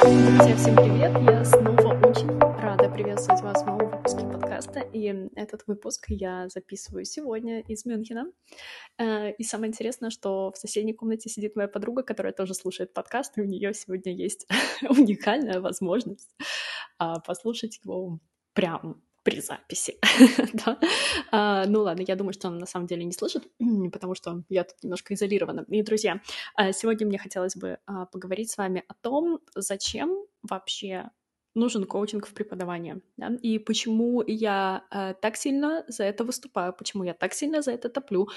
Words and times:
Друзья, 0.00 0.56
всем 0.56 0.76
привет! 0.76 1.12
Я 1.28 1.44
снова 1.44 2.06
очень 2.06 2.28
рада 2.38 2.88
приветствовать 2.88 3.42
вас 3.42 3.64
в 3.64 3.66
новом 3.66 3.90
выпуске 3.90 4.20
подкаста. 4.20 4.78
И 4.80 5.12
этот 5.34 5.66
выпуск 5.66 6.04
я 6.08 6.48
записываю 6.48 7.04
сегодня 7.04 7.62
из 7.62 7.84
Мюнхена. 7.84 8.30
Э, 8.98 9.32
и 9.32 9.42
самое 9.42 9.70
интересное, 9.70 10.10
что 10.10 10.52
в 10.52 10.56
соседней 10.56 10.92
комнате 10.92 11.28
сидит 11.28 11.56
моя 11.56 11.66
подруга, 11.66 12.04
которая 12.04 12.32
тоже 12.32 12.54
слушает 12.54 12.94
подкаст, 12.94 13.38
и 13.38 13.40
у 13.40 13.44
нее 13.44 13.74
сегодня 13.74 14.14
есть 14.14 14.46
уникальная 14.88 15.60
возможность 15.60 16.30
а, 16.98 17.18
послушать 17.18 17.80
его 17.82 18.20
прям 18.52 19.02
при 19.22 19.40
записи. 19.40 19.98
да? 20.54 20.78
а, 21.30 21.66
ну 21.66 21.82
ладно, 21.82 22.04
я 22.06 22.16
думаю, 22.16 22.32
что 22.32 22.48
он 22.48 22.58
на 22.58 22.66
самом 22.66 22.86
деле 22.86 23.04
не 23.04 23.12
слышит, 23.12 23.46
потому 23.92 24.14
что 24.14 24.42
я 24.48 24.64
тут 24.64 24.82
немножко 24.82 25.14
изолирована. 25.14 25.64
И, 25.68 25.82
друзья, 25.82 26.20
а, 26.54 26.72
сегодня 26.72 27.06
мне 27.06 27.18
хотелось 27.18 27.56
бы 27.56 27.78
а, 27.86 28.06
поговорить 28.06 28.50
с 28.50 28.56
вами 28.56 28.84
о 28.88 28.94
том, 28.94 29.40
зачем 29.54 30.16
вообще 30.42 31.10
нужен 31.58 31.84
коучинг 31.84 32.26
в 32.26 32.32
преподавании, 32.34 33.00
да? 33.16 33.32
и 33.42 33.58
почему 33.58 34.22
я 34.26 34.84
э, 34.90 35.14
так 35.20 35.36
сильно 35.36 35.84
за 35.88 36.04
это 36.04 36.24
выступаю, 36.24 36.72
почему 36.72 37.04
я 37.04 37.14
так 37.14 37.34
сильно 37.34 37.62
за 37.62 37.72
это 37.72 37.88
топлю, 37.88 38.28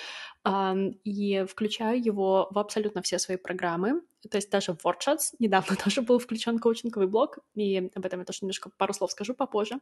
э, 0.45 0.75
и 1.03 1.45
включаю 1.47 2.03
его 2.03 2.47
в 2.51 2.59
абсолютно 2.59 3.01
все 3.01 3.19
свои 3.19 3.37
программы, 3.37 4.01
то 4.29 4.37
есть 4.37 4.51
даже 4.51 4.73
в 4.73 4.85
WordShots 4.85 5.35
недавно 5.39 5.75
тоже 5.83 6.01
был 6.01 6.19
включен 6.19 6.59
коучинговый 6.59 7.07
блог, 7.07 7.39
и 7.55 7.89
об 7.95 8.05
этом 8.05 8.19
я 8.19 8.25
тоже 8.25 8.39
немножко 8.41 8.69
пару 8.77 8.93
слов 8.93 9.11
скажу 9.11 9.33
попозже. 9.33 9.79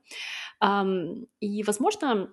Э, 0.62 0.84
и, 1.40 1.64
возможно, 1.64 2.30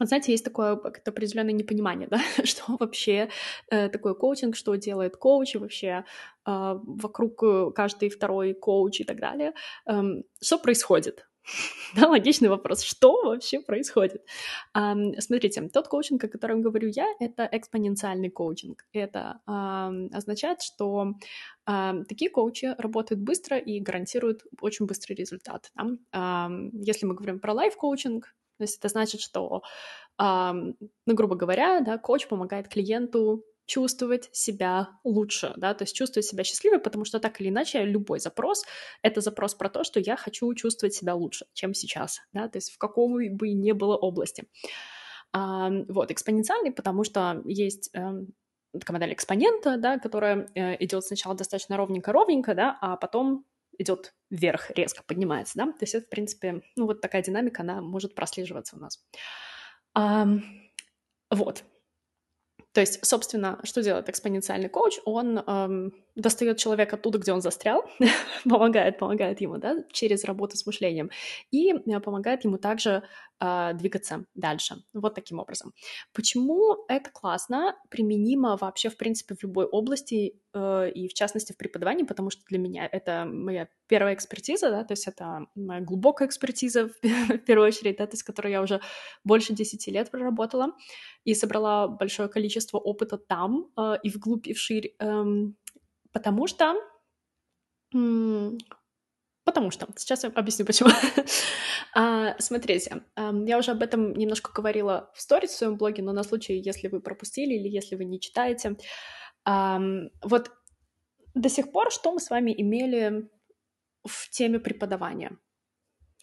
вот 0.00 0.08
знаете, 0.08 0.32
есть 0.32 0.44
такое 0.44 0.76
как-то 0.76 1.10
определенное 1.10 1.52
непонимание, 1.52 2.08
да, 2.08 2.20
что 2.44 2.76
вообще 2.78 3.28
э, 3.70 3.88
такое 3.88 4.14
коучинг, 4.14 4.56
что 4.56 4.74
делает 4.74 5.16
коуч, 5.16 5.54
и 5.54 5.58
вообще 5.58 6.04
э, 6.46 6.78
вокруг 6.82 7.74
каждый 7.74 8.08
второй 8.08 8.54
коуч 8.54 9.00
и 9.00 9.04
так 9.04 9.20
далее. 9.20 9.52
Эм, 9.86 10.24
что 10.42 10.58
происходит? 10.58 11.26
Да, 11.96 12.08
логичный 12.08 12.48
вопрос. 12.48 12.82
Что 12.82 13.22
вообще 13.22 13.60
происходит? 13.60 14.22
Um, 14.76 15.20
смотрите, 15.20 15.68
тот 15.68 15.88
коучинг, 15.88 16.24
о 16.24 16.28
котором 16.28 16.62
говорю 16.62 16.88
я, 16.88 17.06
это 17.18 17.48
экспоненциальный 17.50 18.30
коучинг. 18.30 18.84
Это 18.92 19.40
um, 19.48 20.08
означает, 20.12 20.62
что 20.62 21.14
um, 21.68 22.04
такие 22.04 22.30
коучи 22.30 22.74
работают 22.78 23.20
быстро 23.20 23.58
и 23.58 23.80
гарантируют 23.80 24.42
очень 24.60 24.86
быстрый 24.86 25.14
результат. 25.14 25.70
Да? 25.74 26.46
Um, 26.48 26.70
если 26.72 27.06
мы 27.06 27.14
говорим 27.14 27.40
про 27.40 27.52
лайф-коучинг, 27.52 28.32
то 28.60 28.64
есть 28.64 28.78
это 28.78 28.88
значит, 28.88 29.22
что, 29.22 29.62
ну, 30.18 30.74
грубо 31.06 31.34
говоря, 31.34 31.80
да, 31.80 31.96
коуч 31.96 32.28
помогает 32.28 32.68
клиенту 32.68 33.42
чувствовать 33.64 34.28
себя 34.32 34.90
лучше, 35.02 35.54
да, 35.56 35.72
то 35.72 35.84
есть 35.84 35.96
чувствовать 35.96 36.26
себя 36.26 36.44
счастливой, 36.44 36.78
потому 36.78 37.06
что 37.06 37.20
так 37.20 37.40
или 37.40 37.48
иначе 37.48 37.84
любой 37.84 38.20
запрос— 38.20 38.64
это 39.02 39.22
запрос 39.22 39.54
про 39.54 39.70
то, 39.70 39.82
что 39.82 39.98
я 39.98 40.16
хочу 40.16 40.52
чувствовать 40.52 40.92
себя 40.92 41.14
лучше, 41.14 41.46
чем 41.54 41.72
сейчас, 41.72 42.20
да, 42.34 42.48
то 42.48 42.58
есть 42.58 42.70
в 42.70 42.76
каком 42.76 43.14
бы 43.14 43.50
ни 43.52 43.72
было 43.72 43.96
области. 43.96 44.44
А, 45.32 45.70
вот, 45.88 46.10
экспоненциальный, 46.10 46.72
потому 46.72 47.02
что 47.04 47.40
есть 47.46 47.88
э, 47.94 48.12
такая 48.78 48.94
модель 48.94 49.14
экспонента, 49.14 49.78
да, 49.78 49.98
которая 49.98 50.50
э, 50.54 50.76
идет 50.84 51.04
сначала 51.04 51.34
достаточно 51.34 51.78
ровненько-ровненько, 51.78 52.54
да, 52.54 52.76
а 52.82 52.96
потом 52.96 53.46
идет 53.80 54.14
вверх, 54.30 54.70
резко 54.70 55.02
поднимается, 55.06 55.54
да, 55.56 55.66
то 55.66 55.78
есть 55.80 55.94
это, 55.94 56.06
в 56.06 56.10
принципе, 56.10 56.62
ну, 56.76 56.86
вот 56.86 57.00
такая 57.00 57.22
динамика, 57.22 57.62
она 57.62 57.80
может 57.80 58.14
прослеживаться 58.14 58.76
у 58.76 58.78
нас. 58.80 59.04
А, 59.94 60.26
вот, 61.30 61.64
то 62.72 62.80
есть, 62.80 63.04
собственно, 63.04 63.58
что 63.64 63.82
делает 63.82 64.08
экспоненциальный 64.08 64.68
коуч? 64.68 64.98
Он 65.04 65.38
эм, 65.38 65.92
достает 66.20 66.58
человека 66.58 66.96
оттуда, 66.96 67.18
где 67.18 67.32
он 67.32 67.40
застрял, 67.40 67.84
помогает, 68.44 68.98
помогает 68.98 69.40
ему, 69.40 69.58
да, 69.58 69.84
через 69.92 70.24
работу 70.24 70.56
с 70.56 70.66
мышлением, 70.66 71.10
и 71.50 71.72
э, 71.72 72.00
помогает 72.00 72.44
ему 72.44 72.58
также 72.58 73.02
э, 73.40 73.70
двигаться 73.74 74.24
дальше. 74.34 74.76
Вот 74.92 75.14
таким 75.14 75.38
образом. 75.38 75.72
Почему 76.12 76.84
это 76.88 77.10
классно, 77.10 77.76
применимо 77.88 78.56
вообще, 78.56 78.90
в 78.90 78.96
принципе, 78.96 79.34
в 79.34 79.42
любой 79.42 79.64
области, 79.64 80.40
э, 80.52 80.90
и 80.90 81.08
в 81.08 81.14
частности 81.14 81.52
в 81.52 81.56
преподавании, 81.56 82.04
потому 82.04 82.30
что 82.30 82.42
для 82.48 82.58
меня 82.58 82.88
это 82.90 83.24
моя 83.24 83.68
первая 83.86 84.14
экспертиза, 84.14 84.70
да, 84.70 84.84
то 84.84 84.92
есть 84.92 85.08
это 85.08 85.46
моя 85.54 85.80
глубокая 85.80 86.28
экспертиза, 86.28 86.88
в 87.02 87.38
первую 87.38 87.68
очередь, 87.68 87.96
да, 87.98 88.06
то 88.06 88.14
есть 88.14 88.22
которой 88.22 88.52
я 88.52 88.62
уже 88.62 88.80
больше 89.24 89.52
10 89.52 89.86
лет 89.88 90.10
проработала 90.10 90.72
и 91.24 91.34
собрала 91.34 91.88
большое 91.88 92.28
количество 92.28 92.78
опыта 92.78 93.18
там 93.18 93.70
э, 93.76 93.94
и 94.02 94.10
вглубь, 94.10 94.46
и 94.46 94.52
вширь, 94.52 94.94
э, 94.98 95.24
потому 96.12 96.46
что... 96.46 96.74
Потому 99.44 99.70
что. 99.70 99.88
Сейчас 99.96 100.22
я 100.22 100.30
объясню, 100.30 100.64
почему. 100.66 100.90
а, 101.94 102.36
смотрите, 102.38 103.02
я 103.16 103.58
уже 103.58 103.72
об 103.72 103.82
этом 103.82 104.12
немножко 104.12 104.52
говорила 104.52 105.10
в 105.14 105.20
сторис 105.20 105.50
в 105.50 105.56
своем 105.56 105.76
блоге, 105.76 106.02
но 106.02 106.12
на 106.12 106.22
случай, 106.22 106.58
если 106.58 106.88
вы 106.88 107.00
пропустили 107.00 107.54
или 107.54 107.68
если 107.68 107.96
вы 107.96 108.04
не 108.04 108.20
читаете. 108.20 108.76
Э, 109.48 109.78
вот 110.22 110.52
до 111.34 111.48
сих 111.48 111.72
пор 111.72 111.90
что 111.90 112.12
мы 112.12 112.20
с 112.20 112.30
вами 112.30 112.54
имели 112.56 113.28
в 114.04 114.30
теме 114.30 114.60
преподавания? 114.60 115.38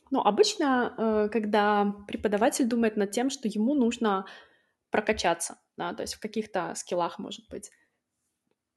Ну, 0.09 0.21
обычно, 0.21 0.93
э, 0.97 1.29
когда 1.29 1.93
преподаватель 2.07 2.65
думает 2.65 2.95
над 2.95 3.11
тем, 3.11 3.29
что 3.29 3.47
ему 3.47 3.73
нужно 3.73 4.25
прокачаться, 4.89 5.59
да, 5.75 5.93
то 5.93 6.03
есть 6.03 6.15
в 6.15 6.19
каких-то 6.19 6.73
скиллах, 6.75 7.19
может 7.19 7.49
быть. 7.49 7.71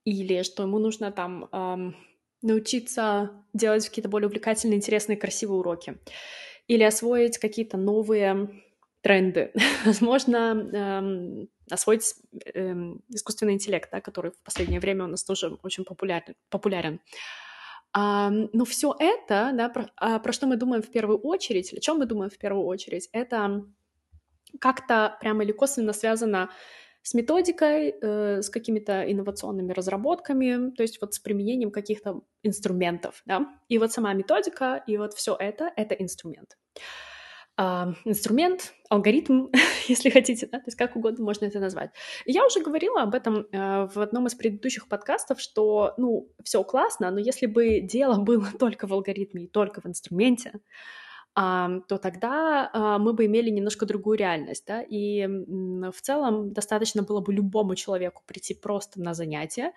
Или 0.05 0.43
что 0.43 0.63
ему 0.63 0.79
нужно 0.79 1.13
там 1.13 1.49
эм, 1.53 1.97
научиться 2.43 3.31
делать 3.53 3.89
какие-то 3.89 4.09
более 4.09 4.29
увлекательные, 4.29 4.77
интересные, 4.77 5.17
красивые 5.17 5.59
уроки. 5.59 5.99
Или 6.69 6.83
освоить 6.83 7.39
какие-то 7.39 7.77
новые 7.77 8.63
тренды. 9.03 9.53
Возможно, 9.85 10.69
эм, 10.73 11.49
освоить 11.71 12.15
эм, 12.55 13.03
искусственный 13.09 13.55
интеллект, 13.55 13.91
да, 13.91 14.01
который 14.01 14.33
в 14.33 14.43
последнее 14.43 14.81
время 14.81 15.05
у 15.05 15.09
нас 15.09 15.25
тоже 15.25 15.59
очень 15.63 15.85
популярен. 15.85 16.35
популярен. 16.49 17.01
А, 17.93 18.31
но 18.31 18.65
все 18.65 18.95
это, 18.99 19.51
да, 19.55 19.69
про, 19.69 19.91
а, 19.97 20.19
про 20.21 20.33
что 20.33 20.47
мы 20.47 20.57
думаем 20.57 20.83
в 20.83 20.91
первую 20.91 21.19
очередь, 21.19 21.73
о 21.73 21.81
чем 21.81 21.99
мы 21.99 22.07
думаем 22.07 22.31
в 22.31 22.39
первую 22.39 22.65
очередь, 22.65 23.09
это 23.13 23.65
как-то 24.61 25.17
прямо 25.21 25.43
или 25.43 25.53
косвенно 25.53 25.93
связано 25.93 26.51
с 27.03 27.15
методикой, 27.15 27.95
э, 28.01 28.43
с 28.43 28.51
какими-то 28.51 29.11
инновационными 29.11 29.73
разработками, 29.73 30.71
то 30.73 30.83
есть 30.83 31.01
вот 31.01 31.15
с 31.15 31.19
применением 31.19 31.71
каких-то 31.71 32.21
инструментов, 32.43 33.23
да. 33.27 33.47
И 33.69 33.79
вот 33.79 33.93
сама 33.93 34.13
методика, 34.13 34.83
и 34.87 34.97
вот 34.97 35.15
все 35.15 35.37
это— 35.39 35.71
это 35.77 35.95
инструмент. 35.95 36.57
Uh, 37.59 37.95
инструмент, 38.07 38.73
алгоритм, 38.89 39.49
если 39.89 40.09
хотите, 40.09 40.47
да, 40.47 40.59
то 40.59 40.65
есть 40.67 40.79
как 40.79 40.97
угодно 40.97 41.23
можно 41.23 41.45
это 41.45 41.61
назвать. 41.61 41.91
я 42.25 42.47
уже 42.47 42.61
говорила 42.61 43.03
об 43.03 43.15
этом 43.15 43.47
uh, 43.53 43.91
в 43.93 43.99
одном 43.99 44.29
из 44.29 44.35
предыдущих 44.35 44.89
подкастов, 44.89 45.43
что, 45.43 45.93
ну, 45.99 46.33
все 46.43 46.65
классно, 46.65 47.11
но 47.11 47.19
если 47.19 47.45
бы 47.45 47.81
дело 47.81 48.19
было 48.23 48.47
только 48.59 48.87
в 48.87 48.95
алгоритме 48.95 49.45
и 49.45 49.47
только 49.47 49.83
в 49.83 49.87
инструменте, 49.87 50.53
то 51.35 51.99
тогда 52.03 52.71
а, 52.73 52.99
мы 52.99 53.13
бы 53.13 53.27
имели 53.27 53.51
немножко 53.51 53.87
другую 53.87 54.19
реальность, 54.19 54.65
да, 54.67 54.83
и 54.83 55.27
в 55.27 56.01
целом 56.01 56.53
достаточно 56.53 57.03
было 57.03 57.21
бы 57.21 57.33
любому 57.33 57.77
человеку 57.77 58.23
прийти 58.27 58.55
просто 58.55 59.01
на 59.01 59.15
занятие, 59.15 59.73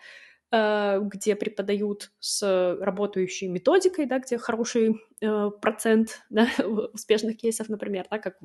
э, 0.52 1.00
где 1.02 1.36
преподают 1.36 2.12
с 2.19 2.78
работающей 2.81 3.47
методикой, 3.47 4.08
да, 4.08 4.19
где 4.19 4.40
хороший 4.40 5.00
э, 5.22 5.52
процент 5.62 6.24
да, 6.31 6.47
успешных 6.94 7.38
кейсов, 7.38 7.70
например, 7.70 8.08
да, 8.09 8.18
как, 8.18 8.40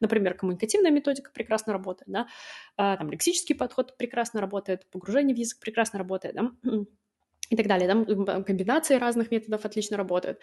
например, 0.00 0.34
коммуникативная 0.34 0.90
методика 0.90 1.30
прекрасно 1.32 1.72
работает, 1.72 2.10
да, 2.10 2.26
а, 2.76 2.96
там 2.96 3.10
лексический 3.10 3.54
подход 3.54 3.96
прекрасно 3.96 4.40
работает, 4.40 4.90
погружение 4.90 5.34
в 5.34 5.38
язык 5.38 5.60
прекрасно 5.60 6.00
работает, 6.00 6.34
да, 6.34 6.50
и 7.50 7.56
так 7.56 7.66
далее, 7.68 7.88
да, 7.88 8.42
комбинации 8.42 8.96
разных 8.96 9.30
методов 9.30 9.64
отлично 9.64 9.96
работают. 9.96 10.40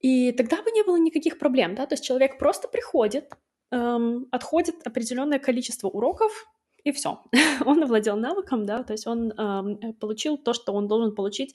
И 0.00 0.32
тогда 0.32 0.62
бы 0.62 0.70
не 0.70 0.82
было 0.82 0.96
никаких 0.96 1.38
проблем, 1.38 1.74
да, 1.74 1.86
то 1.86 1.94
есть 1.94 2.04
человек 2.04 2.38
просто 2.38 2.68
приходит, 2.68 3.32
эм, 3.70 4.26
отходит 4.30 4.86
определенное 4.86 5.38
количество 5.38 5.88
уроков, 5.88 6.46
и 6.84 6.92
все. 6.92 7.22
он 7.64 7.82
овладел 7.82 8.16
навыком, 8.16 8.66
да, 8.66 8.82
то 8.82 8.92
есть 8.92 9.06
он 9.06 9.32
эм, 9.32 9.94
получил 9.94 10.36
то, 10.36 10.52
что 10.52 10.72
он 10.72 10.86
должен 10.86 11.14
получить 11.14 11.54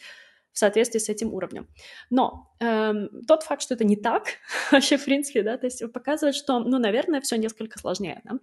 в 0.51 0.57
соответствии 0.57 0.99
с 0.99 1.09
этим 1.09 1.33
уровнем. 1.33 1.67
Но 2.09 2.51
эм, 2.59 3.09
тот 3.27 3.43
факт, 3.43 3.61
что 3.61 3.75
это 3.75 3.83
не 3.85 3.95
так, 3.95 4.25
вообще, 4.71 4.97
в 4.97 5.05
принципе, 5.05 5.43
да, 5.43 5.57
то 5.57 5.67
есть 5.67 5.83
показывает, 5.93 6.35
что, 6.35 6.59
ну, 6.59 6.79
наверное, 6.79 7.21
все 7.21 7.37
несколько 7.37 7.79
сложнее, 7.79 8.21
да. 8.23 8.39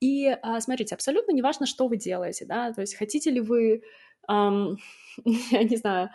И 0.00 0.26
э, 0.26 0.60
смотрите, 0.60 0.94
абсолютно 0.94 1.32
не 1.32 1.42
важно, 1.42 1.66
что 1.66 1.88
вы 1.88 1.96
делаете, 1.96 2.44
да, 2.44 2.72
то 2.72 2.82
есть 2.82 2.96
хотите 2.96 3.30
ли 3.30 3.40
вы, 3.40 3.82
эм, 4.28 4.76
я 5.24 5.64
не 5.64 5.76
знаю, 5.76 6.10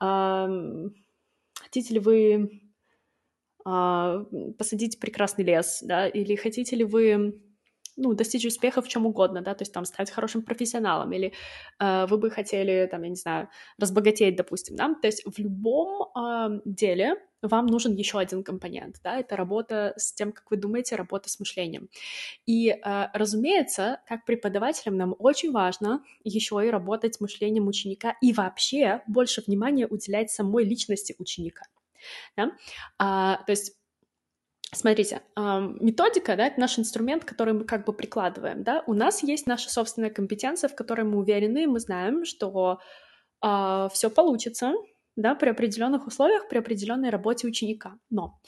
эм, 0.00 0.94
хотите 1.60 1.94
ли 1.94 2.00
вы 2.00 2.60
а, 3.70 4.24
посадить 4.56 4.98
прекрасный 4.98 5.44
лес, 5.44 5.80
да, 5.82 6.08
или 6.08 6.36
хотите 6.36 6.74
ли 6.74 6.84
вы 6.84 7.38
ну, 7.96 8.14
достичь 8.14 8.46
успеха 8.46 8.80
в 8.80 8.88
чем 8.88 9.04
угодно, 9.06 9.42
да, 9.42 9.54
то 9.54 9.62
есть 9.62 9.74
там 9.74 9.84
стать 9.84 10.10
хорошим 10.10 10.42
профессионалом, 10.42 11.12
или 11.12 11.32
э, 11.80 12.06
вы 12.06 12.16
бы 12.16 12.30
хотели, 12.30 12.88
там, 12.90 13.02
я 13.02 13.08
не 13.10 13.16
знаю, 13.16 13.48
разбогатеть, 13.76 14.36
допустим, 14.36 14.76
да, 14.76 14.94
то 14.94 15.08
есть 15.08 15.22
в 15.26 15.38
любом 15.38 16.08
э, 16.16 16.60
деле 16.64 17.16
вам 17.42 17.66
нужен 17.66 17.94
еще 17.94 18.18
один 18.18 18.42
компонент, 18.42 19.00
да, 19.04 19.18
это 19.18 19.36
работа 19.36 19.92
с 19.96 20.14
тем, 20.14 20.32
как 20.32 20.50
вы 20.50 20.56
думаете, 20.56 20.96
работа 20.96 21.28
с 21.28 21.40
мышлением. 21.40 21.88
И, 22.46 22.70
э, 22.70 23.06
разумеется, 23.12 24.00
как 24.06 24.24
преподавателям 24.24 24.96
нам 24.96 25.14
очень 25.18 25.52
важно 25.52 26.02
еще 26.24 26.64
и 26.64 26.70
работать 26.70 27.16
с 27.16 27.20
мышлением 27.20 27.66
ученика 27.66 28.14
и 28.22 28.32
вообще 28.32 29.02
больше 29.08 29.42
внимания 29.46 29.86
уделять 29.86 30.30
самой 30.30 30.64
личности 30.64 31.16
ученика. 31.18 31.64
Да? 32.36 32.52
А, 32.98 33.42
то 33.44 33.52
есть 33.52 33.78
Смотрите, 34.70 35.22
методика, 35.34 36.36
да, 36.36 36.46
это 36.46 36.60
наш 36.60 36.78
инструмент, 36.78 37.24
который 37.24 37.54
мы 37.54 37.64
как 37.64 37.86
бы 37.86 37.94
прикладываем, 37.94 38.64
да. 38.64 38.84
У 38.86 38.92
нас 38.92 39.22
есть 39.22 39.46
наша 39.46 39.70
собственная 39.70 40.10
компетенция, 40.10 40.68
в 40.68 40.74
которой 40.74 41.04
мы 41.06 41.18
уверены, 41.18 41.66
мы 41.66 41.80
знаем, 41.80 42.26
что 42.26 42.78
э, 43.42 43.88
все 43.90 44.10
получится, 44.10 44.74
да, 45.16 45.34
при 45.34 45.48
определенных 45.48 46.06
условиях, 46.06 46.50
при 46.50 46.58
определенной 46.58 47.08
работе 47.08 47.46
ученика. 47.48 47.98
Но 48.10 48.38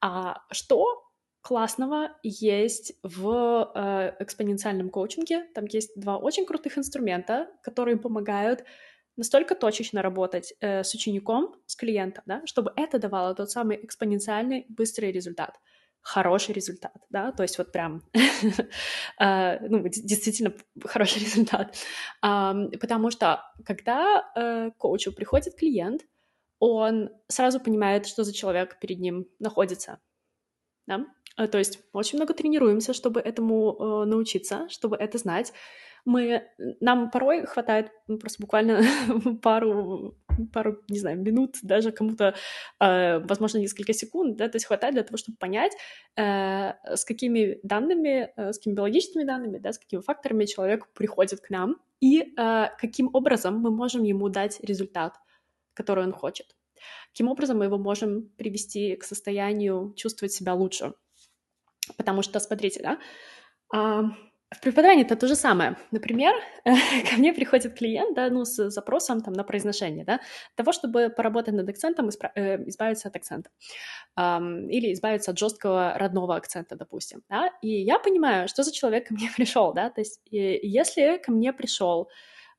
а, 0.00 0.42
что 0.50 1.04
классного 1.40 2.18
есть 2.24 2.94
в 3.04 3.72
э, 3.74 4.16
экспоненциальном 4.18 4.90
коучинге? 4.90 5.44
Там 5.54 5.66
есть 5.66 5.92
два 5.94 6.18
очень 6.18 6.46
крутых 6.46 6.78
инструмента, 6.78 7.48
которые 7.62 7.96
помогают 7.96 8.64
настолько 9.20 9.54
точечно 9.54 10.02
работать 10.02 10.54
э, 10.60 10.82
с 10.82 10.94
учеником, 10.94 11.54
с 11.66 11.76
клиентом, 11.76 12.24
да, 12.26 12.42
чтобы 12.46 12.72
это 12.76 12.98
давало 12.98 13.34
тот 13.34 13.50
самый 13.50 13.84
экспоненциальный 13.84 14.64
быстрый 14.68 15.12
результат 15.12 15.60
хороший 16.02 16.54
результат, 16.54 16.96
да, 17.10 17.30
то 17.30 17.42
есть 17.42 17.58
вот 17.58 17.72
прям, 17.72 18.02
uh, 19.20 19.58
ну, 19.68 19.82
действительно 19.82 20.54
хороший 20.86 21.20
результат, 21.20 21.76
потому 22.22 23.10
что 23.10 23.42
когда 23.66 24.24
uh, 24.34 24.72
коучу 24.78 25.12
приходит 25.12 25.56
клиент, 25.56 26.02
он 26.58 27.10
сразу 27.28 27.60
понимает, 27.60 28.06
что 28.06 28.24
за 28.24 28.32
человек 28.32 28.78
перед 28.80 28.98
ним 28.98 29.26
находится, 29.38 29.98
да, 30.90 31.06
uh, 31.44 31.48
то 31.48 31.58
есть 31.58 31.80
очень 31.92 32.18
много 32.18 32.34
тренируемся, 32.34 32.92
чтобы 32.92 33.20
этому 33.20 33.76
uh, 33.78 34.04
научиться, 34.04 34.68
чтобы 34.68 34.96
это 34.96 35.18
знать, 35.18 35.52
мы, 36.04 36.48
нам 36.80 37.10
порой 37.10 37.46
хватает 37.46 37.90
ну, 38.08 38.18
просто 38.18 38.42
буквально 38.42 38.82
пару, 39.42 40.16
пару, 40.52 40.82
не 40.88 40.98
знаю, 40.98 41.20
минут, 41.20 41.56
даже 41.62 41.92
кому-то, 41.92 42.34
э, 42.80 43.18
возможно, 43.18 43.58
несколько 43.58 43.92
секунд, 43.92 44.36
да, 44.36 44.48
то 44.48 44.56
есть 44.56 44.66
хватает 44.66 44.94
для 44.94 45.02
того, 45.02 45.16
чтобы 45.16 45.38
понять, 45.38 45.72
э, 46.16 46.72
с 46.84 47.04
какими 47.04 47.58
данными, 47.62 48.32
э, 48.36 48.52
с 48.52 48.58
какими 48.58 48.74
биологическими 48.74 49.24
данными, 49.24 49.58
да, 49.58 49.72
с 49.72 49.78
какими 49.78 50.00
факторами 50.00 50.44
человек 50.46 50.88
приходит 50.94 51.40
к 51.40 51.50
нам 51.50 51.76
и 52.00 52.34
э, 52.36 52.66
каким 52.78 53.10
образом 53.12 53.58
мы 53.58 53.70
можем 53.70 54.02
ему 54.04 54.28
дать 54.28 54.60
результат, 54.62 55.16
который 55.74 56.04
он 56.04 56.12
хочет. 56.12 56.46
Каким 57.12 57.28
образом 57.28 57.58
мы 57.58 57.66
его 57.66 57.78
можем 57.78 58.30
привести 58.36 58.96
к 58.96 59.04
состоянию 59.04 59.92
чувствовать 59.96 60.32
себя 60.32 60.54
лучше. 60.54 60.94
Потому 61.96 62.22
что, 62.22 62.40
смотрите, 62.40 62.80
да, 62.82 62.98
э, 63.74 64.02
в 64.52 64.60
преподавании 64.60 65.04
это 65.04 65.14
то 65.14 65.28
же 65.28 65.36
самое. 65.36 65.76
Например, 65.92 66.34
ко 66.64 67.16
мне 67.16 67.32
приходит 67.32 67.74
клиент, 67.74 68.16
да, 68.16 68.30
ну, 68.30 68.44
с 68.44 68.70
запросом 68.70 69.20
там 69.20 69.32
на 69.34 69.44
произношение, 69.44 70.04
да, 70.04 70.20
того, 70.56 70.72
чтобы 70.72 71.08
поработать 71.08 71.54
над 71.54 71.68
акцентом, 71.68 72.08
э, 72.34 72.68
избавиться 72.68 73.08
от 73.08 73.16
акцента. 73.16 73.50
Эм, 74.16 74.68
или 74.68 74.92
избавиться 74.92 75.30
от 75.30 75.38
жесткого 75.38 75.94
родного 75.96 76.34
акцента, 76.34 76.74
допустим, 76.74 77.22
да. 77.28 77.50
И 77.62 77.68
я 77.68 77.98
понимаю, 78.00 78.48
что 78.48 78.64
за 78.64 78.72
человек 78.72 79.08
ко 79.08 79.14
мне 79.14 79.30
пришел, 79.36 79.72
да, 79.72 79.90
то 79.90 80.00
есть 80.00 80.20
если 80.30 81.18
ко 81.18 81.30
мне 81.30 81.52
пришел 81.52 82.08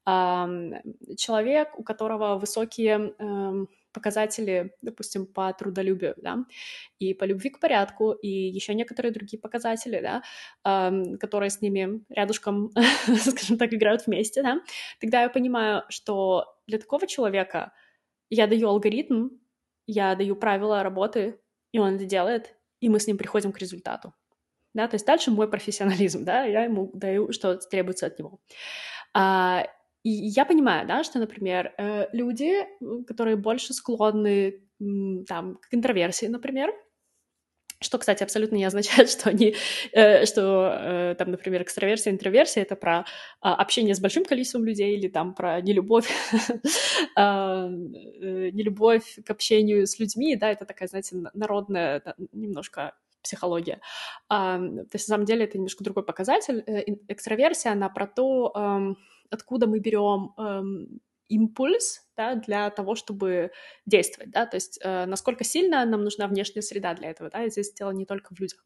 эм, 0.07 0.75
человек, 1.17 1.77
у 1.77 1.83
которого 1.83 2.37
высокие... 2.37 3.13
Эм, 3.19 3.67
показатели, 3.93 4.73
допустим, 4.81 5.25
по 5.25 5.51
трудолюбию, 5.53 6.15
да, 6.17 6.45
и 6.99 7.13
по 7.13 7.25
любви 7.25 7.49
к 7.49 7.59
порядку, 7.59 8.11
и 8.11 8.27
еще 8.27 8.73
некоторые 8.73 9.11
другие 9.11 9.39
показатели, 9.39 10.01
да, 10.01 10.23
э, 10.63 11.17
которые 11.17 11.49
с 11.49 11.61
ними 11.61 12.03
рядышком, 12.09 12.71
скажем 13.19 13.57
так, 13.57 13.73
играют 13.73 14.07
вместе, 14.07 14.41
да, 14.43 14.61
тогда 14.99 15.23
я 15.23 15.29
понимаю, 15.29 15.83
что 15.89 16.45
для 16.67 16.77
такого 16.79 17.07
человека 17.07 17.73
я 18.29 18.47
даю 18.47 18.69
алгоритм, 18.69 19.29
я 19.87 20.15
даю 20.15 20.35
правила 20.35 20.83
работы, 20.83 21.39
и 21.71 21.79
он 21.79 21.95
это 21.95 22.05
делает, 22.05 22.55
и 22.79 22.89
мы 22.89 22.99
с 22.99 23.07
ним 23.07 23.17
приходим 23.17 23.51
к 23.51 23.59
результату. 23.59 24.13
Да, 24.73 24.87
то 24.87 24.95
есть 24.95 25.05
дальше 25.05 25.31
мой 25.31 25.49
профессионализм, 25.49 26.23
да, 26.23 26.43
я 26.43 26.63
ему 26.63 26.91
даю, 26.93 27.31
что 27.33 27.57
требуется 27.57 28.05
от 28.05 28.17
него. 28.19 28.39
А, 29.13 29.67
и 30.03 30.09
я 30.09 30.45
понимаю, 30.45 30.87
да, 30.87 31.03
что, 31.03 31.19
например, 31.19 31.73
э, 31.77 32.07
люди, 32.11 32.51
которые 33.05 33.35
больше 33.35 33.73
склонны 33.73 34.61
там, 35.27 35.57
к 35.57 35.73
интроверсии, 35.73 36.25
например, 36.25 36.71
что, 37.81 37.97
кстати, 37.97 38.23
абсолютно 38.23 38.55
не 38.55 38.65
означает, 38.65 39.09
что 39.11 39.29
они, 39.29 39.55
э, 39.91 40.25
что 40.25 40.71
э, 40.79 41.15
там, 41.17 41.31
например, 41.31 41.63
экстраверсия, 41.63 42.11
интроверсия— 42.11 42.63
это 42.63 42.75
про 42.75 43.05
а, 43.41 43.55
общение 43.55 43.95
с 43.95 43.99
большим 43.99 44.23
количеством 44.23 44.65
людей 44.65 44.95
или 44.95 45.07
там 45.07 45.33
про 45.33 45.59
нелюбовь, 45.61 46.09
а, 47.15 47.67
нелюбовь 47.67 49.19
к 49.25 49.29
общению 49.29 49.87
с 49.87 49.99
людьми, 49.99 50.35
да, 50.35 50.51
это 50.51 50.65
такая, 50.65 50.87
знаете, 50.87 51.15
народная 51.33 52.03
немножко 52.31 52.95
психология. 53.23 53.81
То 54.29 54.79
есть, 54.93 55.07
на 55.07 55.13
самом 55.13 55.25
деле, 55.25 55.45
это 55.45 55.55
немножко 55.59 55.83
другой 55.83 56.03
показатель. 56.03 56.63
Экстраверсия, 57.07 57.71
она 57.71 57.87
про 57.87 58.07
то, 58.07 58.95
откуда 59.31 59.67
мы 59.67 59.79
берем 59.79 60.33
эм, 60.37 61.01
импульс 61.27 62.01
да, 62.17 62.35
для 62.35 62.69
того, 62.69 62.95
чтобы 62.95 63.51
действовать, 63.85 64.31
да, 64.31 64.45
то 64.45 64.57
есть 64.57 64.79
э, 64.83 65.05
насколько 65.05 65.43
сильно 65.43 65.85
нам 65.85 66.03
нужна 66.03 66.27
внешняя 66.27 66.61
среда 66.61 66.93
для 66.93 67.09
этого, 67.09 67.29
да, 67.29 67.43
и 67.45 67.49
здесь 67.49 67.73
дело 67.73 67.91
не 67.91 68.05
только 68.05 68.35
в 68.35 68.39
людях. 68.39 68.63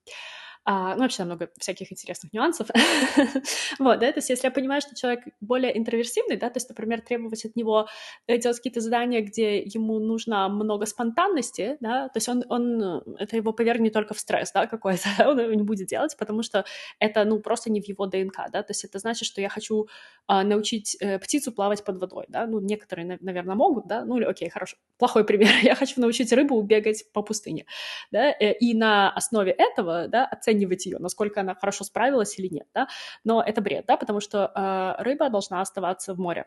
А, 0.68 0.96
ну, 0.96 1.04
вообще 1.04 1.24
много 1.26 1.52
всяких 1.60 1.92
интересных 1.92 2.34
нюансов. 2.34 2.70
вот, 3.80 4.00
да, 4.00 4.12
то 4.12 4.18
есть 4.18 4.32
если 4.32 4.48
я 4.48 4.52
понимаю, 4.52 4.82
что 4.82 4.96
человек 4.96 5.24
более 5.40 5.78
интроверсивный, 5.78 6.38
да, 6.38 6.50
то 6.50 6.58
есть, 6.58 6.68
например, 6.70 7.02
требовать 7.02 7.46
от 7.46 7.56
него 7.56 7.88
э, 8.26 8.40
делать 8.40 8.58
какие-то 8.58 8.82
задания, 8.82 9.22
где 9.22 9.60
ему 9.60 10.00
нужно 10.00 10.50
много 10.50 10.88
спонтанности, 10.88 11.78
да, 11.82 12.10
то 12.10 12.18
есть 12.18 12.28
он, 12.30 12.44
он 12.50 13.04
это 13.20 13.36
его 13.36 13.54
повергнет 13.54 13.94
только 13.94 14.16
в 14.16 14.20
стресс, 14.20 14.52
да, 14.54 14.66
какой-то, 14.66 15.08
он 15.30 15.40
его 15.40 15.54
не 15.54 15.62
будет 15.62 15.88
делать, 15.88 16.18
потому 16.18 16.42
что 16.42 16.66
это, 17.00 17.26
ну, 17.26 17.40
просто 17.40 17.72
не 17.72 17.80
в 17.80 17.88
его 17.88 18.08
ДНК, 18.08 18.50
да, 18.52 18.64
то 18.64 18.72
есть 18.72 18.84
это 18.86 18.98
значит, 18.98 19.28
что 19.28 19.42
я 19.42 19.50
хочу 19.50 19.88
а, 20.26 20.44
научить 20.44 20.98
э, 21.00 21.20
птицу 21.20 21.52
плавать 21.52 21.84
под 21.84 22.00
водой, 22.00 22.26
да, 22.28 22.48
ну, 22.48 22.60
некоторые, 22.60 23.20
наверное, 23.22 23.56
могут, 23.56 23.86
да, 23.86 24.04
ну, 24.04 24.18
или, 24.18 24.24
окей, 24.26 24.50
хорошо, 24.50 24.78
плохой 24.98 25.26
пример, 25.26 25.52
я 25.62 25.76
хочу 25.76 26.02
научить 26.02 26.34
рыбу 26.34 26.60
бегать 26.64 27.06
по 27.14 27.22
пустыне, 27.22 27.68
да, 28.10 28.31
э, 28.31 28.54
и 28.54 28.74
на 28.74 29.12
основе 29.12 29.52
этого, 29.52 30.07
да, 30.07 30.26
оценивать 30.26 30.55
оценивать 30.56 30.85
ее, 30.85 30.97
насколько 31.00 31.42
она 31.42 31.56
хорошо 31.56 31.83
справилась 31.83 32.40
или 32.40 32.47
нет, 32.47 32.68
да, 32.74 32.88
но 33.24 33.42
это 33.42 33.62
бред, 33.62 33.85
да, 33.88 33.97
потому 33.97 34.19
что 34.19 34.52
э, 34.56 35.04
рыба 35.04 35.30
должна 35.30 35.62
оставаться 35.62 36.14
в 36.14 36.19
море. 36.19 36.45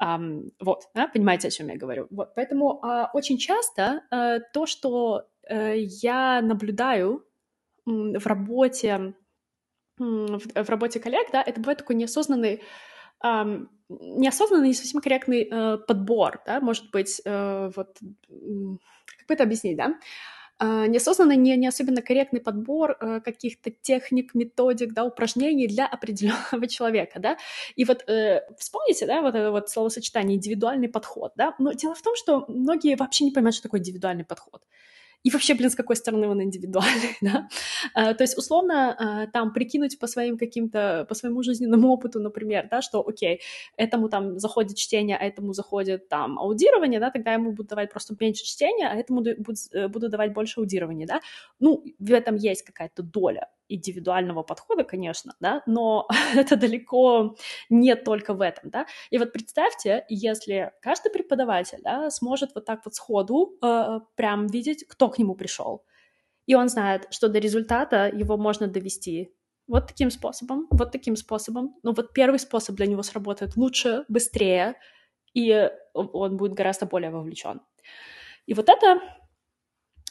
Um, 0.00 0.52
вот, 0.60 0.84
да, 0.94 1.08
понимаете, 1.08 1.48
о 1.48 1.50
чем 1.50 1.68
я 1.68 1.76
говорю. 1.76 2.06
Вот, 2.10 2.32
поэтому 2.36 2.80
uh, 2.84 3.06
очень 3.14 3.36
часто 3.36 4.02
uh, 4.12 4.40
то, 4.52 4.64
что 4.64 5.26
uh, 5.50 5.74
я 5.76 6.40
наблюдаю 6.40 7.24
um, 7.88 8.16
в 8.16 8.26
работе 8.26 9.14
um, 9.98 10.38
в, 10.38 10.64
в 10.64 10.70
работе 10.70 11.00
коллег, 11.00 11.26
да, 11.32 11.42
это 11.42 11.60
бывает 11.60 11.78
такой 11.78 11.96
неосознанный 11.96 12.62
um, 13.24 13.66
неосознанный, 13.88 14.68
не 14.68 14.74
совсем 14.74 15.00
корректный 15.00 15.48
uh, 15.50 15.78
подбор, 15.78 16.42
да, 16.46 16.60
может 16.60 16.92
быть, 16.92 17.20
uh, 17.26 17.72
вот, 17.74 17.98
как 17.98 19.26
бы 19.26 19.34
это 19.34 19.42
объяснить, 19.42 19.76
да, 19.76 19.86
а, 19.86 19.94
неосознанно 20.66 21.36
не, 21.36 21.56
не 21.56 21.68
особенно 21.68 22.02
корректный 22.02 22.40
подбор 22.40 22.96
э, 23.00 23.20
каких-то 23.20 23.70
техник, 23.70 24.34
методик, 24.34 24.92
да, 24.92 25.04
упражнений 25.04 25.68
для 25.68 25.86
определенного 25.86 26.66
человека, 26.68 27.20
да. 27.20 27.36
И 27.76 27.84
вот 27.84 28.08
э, 28.08 28.42
вспомните, 28.58 29.06
да, 29.06 29.22
вот 29.22 29.34
это 29.34 29.50
вот 29.50 29.70
словосочетание 29.70 30.36
индивидуальный 30.36 30.88
подход, 30.88 31.32
да. 31.36 31.54
Но 31.58 31.72
дело 31.72 31.94
в 31.94 32.02
том, 32.02 32.16
что 32.16 32.44
многие 32.48 32.96
вообще 32.96 33.24
не 33.24 33.30
понимают, 33.30 33.54
что 33.54 33.64
такое 33.64 33.80
индивидуальный 33.80 34.24
подход 34.24 34.62
и 35.28 35.30
вообще, 35.30 35.54
блин, 35.54 35.68
с 35.68 35.74
какой 35.74 35.94
стороны 35.96 36.26
он 36.26 36.42
индивидуальный, 36.42 37.16
да? 37.20 37.48
А, 37.92 38.14
то 38.14 38.24
есть, 38.24 38.38
условно, 38.38 38.96
а, 38.98 39.26
там 39.26 39.52
прикинуть 39.52 39.98
по 39.98 40.06
своим 40.06 40.38
каким-то, 40.38 41.04
по 41.06 41.14
своему 41.14 41.42
жизненному 41.42 41.88
опыту, 41.88 42.18
например, 42.18 42.66
да, 42.70 42.80
что, 42.80 43.06
окей, 43.06 43.40
этому 43.76 44.08
там 44.08 44.38
заходит 44.38 44.78
чтение, 44.78 45.18
а 45.18 45.24
этому 45.24 45.52
заходит 45.52 46.08
там 46.08 46.38
аудирование, 46.38 46.98
да, 46.98 47.10
тогда 47.10 47.34
ему 47.34 47.50
будут 47.52 47.68
давать 47.68 47.90
просто 47.90 48.16
меньше 48.18 48.44
чтения, 48.44 48.88
а 48.88 48.94
этому 48.94 49.20
буду, 49.20 49.54
э, 49.72 49.88
буду 49.88 50.08
давать 50.08 50.32
больше 50.32 50.60
аудирования, 50.60 51.06
да? 51.06 51.20
Ну, 51.60 51.84
в 51.98 52.12
этом 52.12 52.36
есть 52.36 52.62
какая-то 52.62 53.02
доля 53.02 53.48
индивидуального 53.68 54.42
подхода, 54.42 54.84
конечно, 54.84 55.34
да, 55.40 55.62
но 55.66 56.08
это 56.34 56.56
далеко 56.56 57.36
не 57.68 57.94
только 57.96 58.34
в 58.34 58.40
этом, 58.40 58.70
да. 58.70 58.86
И 59.10 59.18
вот 59.18 59.32
представьте, 59.32 60.04
если 60.08 60.72
каждый 60.80 61.10
преподаватель, 61.10 61.80
да, 61.82 62.10
сможет 62.10 62.54
вот 62.54 62.64
так 62.64 62.84
вот 62.84 62.94
сходу 62.94 63.56
э, 63.62 64.00
прям 64.16 64.46
видеть, 64.46 64.84
кто 64.88 65.08
к 65.08 65.18
нему 65.18 65.34
пришел, 65.34 65.84
и 66.46 66.54
он 66.54 66.68
знает, 66.68 67.06
что 67.10 67.28
до 67.28 67.38
результата 67.38 68.10
его 68.12 68.36
можно 68.36 68.66
довести 68.66 69.34
вот 69.66 69.86
таким 69.86 70.10
способом, 70.10 70.66
вот 70.70 70.90
таким 70.90 71.14
способом. 71.14 71.76
Но 71.82 71.92
вот 71.92 72.14
первый 72.14 72.38
способ 72.38 72.74
для 72.74 72.86
него 72.86 73.02
сработает 73.02 73.56
лучше, 73.56 74.04
быстрее, 74.08 74.74
и 75.34 75.70
он 75.92 76.36
будет 76.36 76.54
гораздо 76.54 76.86
более 76.86 77.10
вовлечен. 77.10 77.60
И 78.46 78.54
вот 78.54 78.70
это 78.70 79.00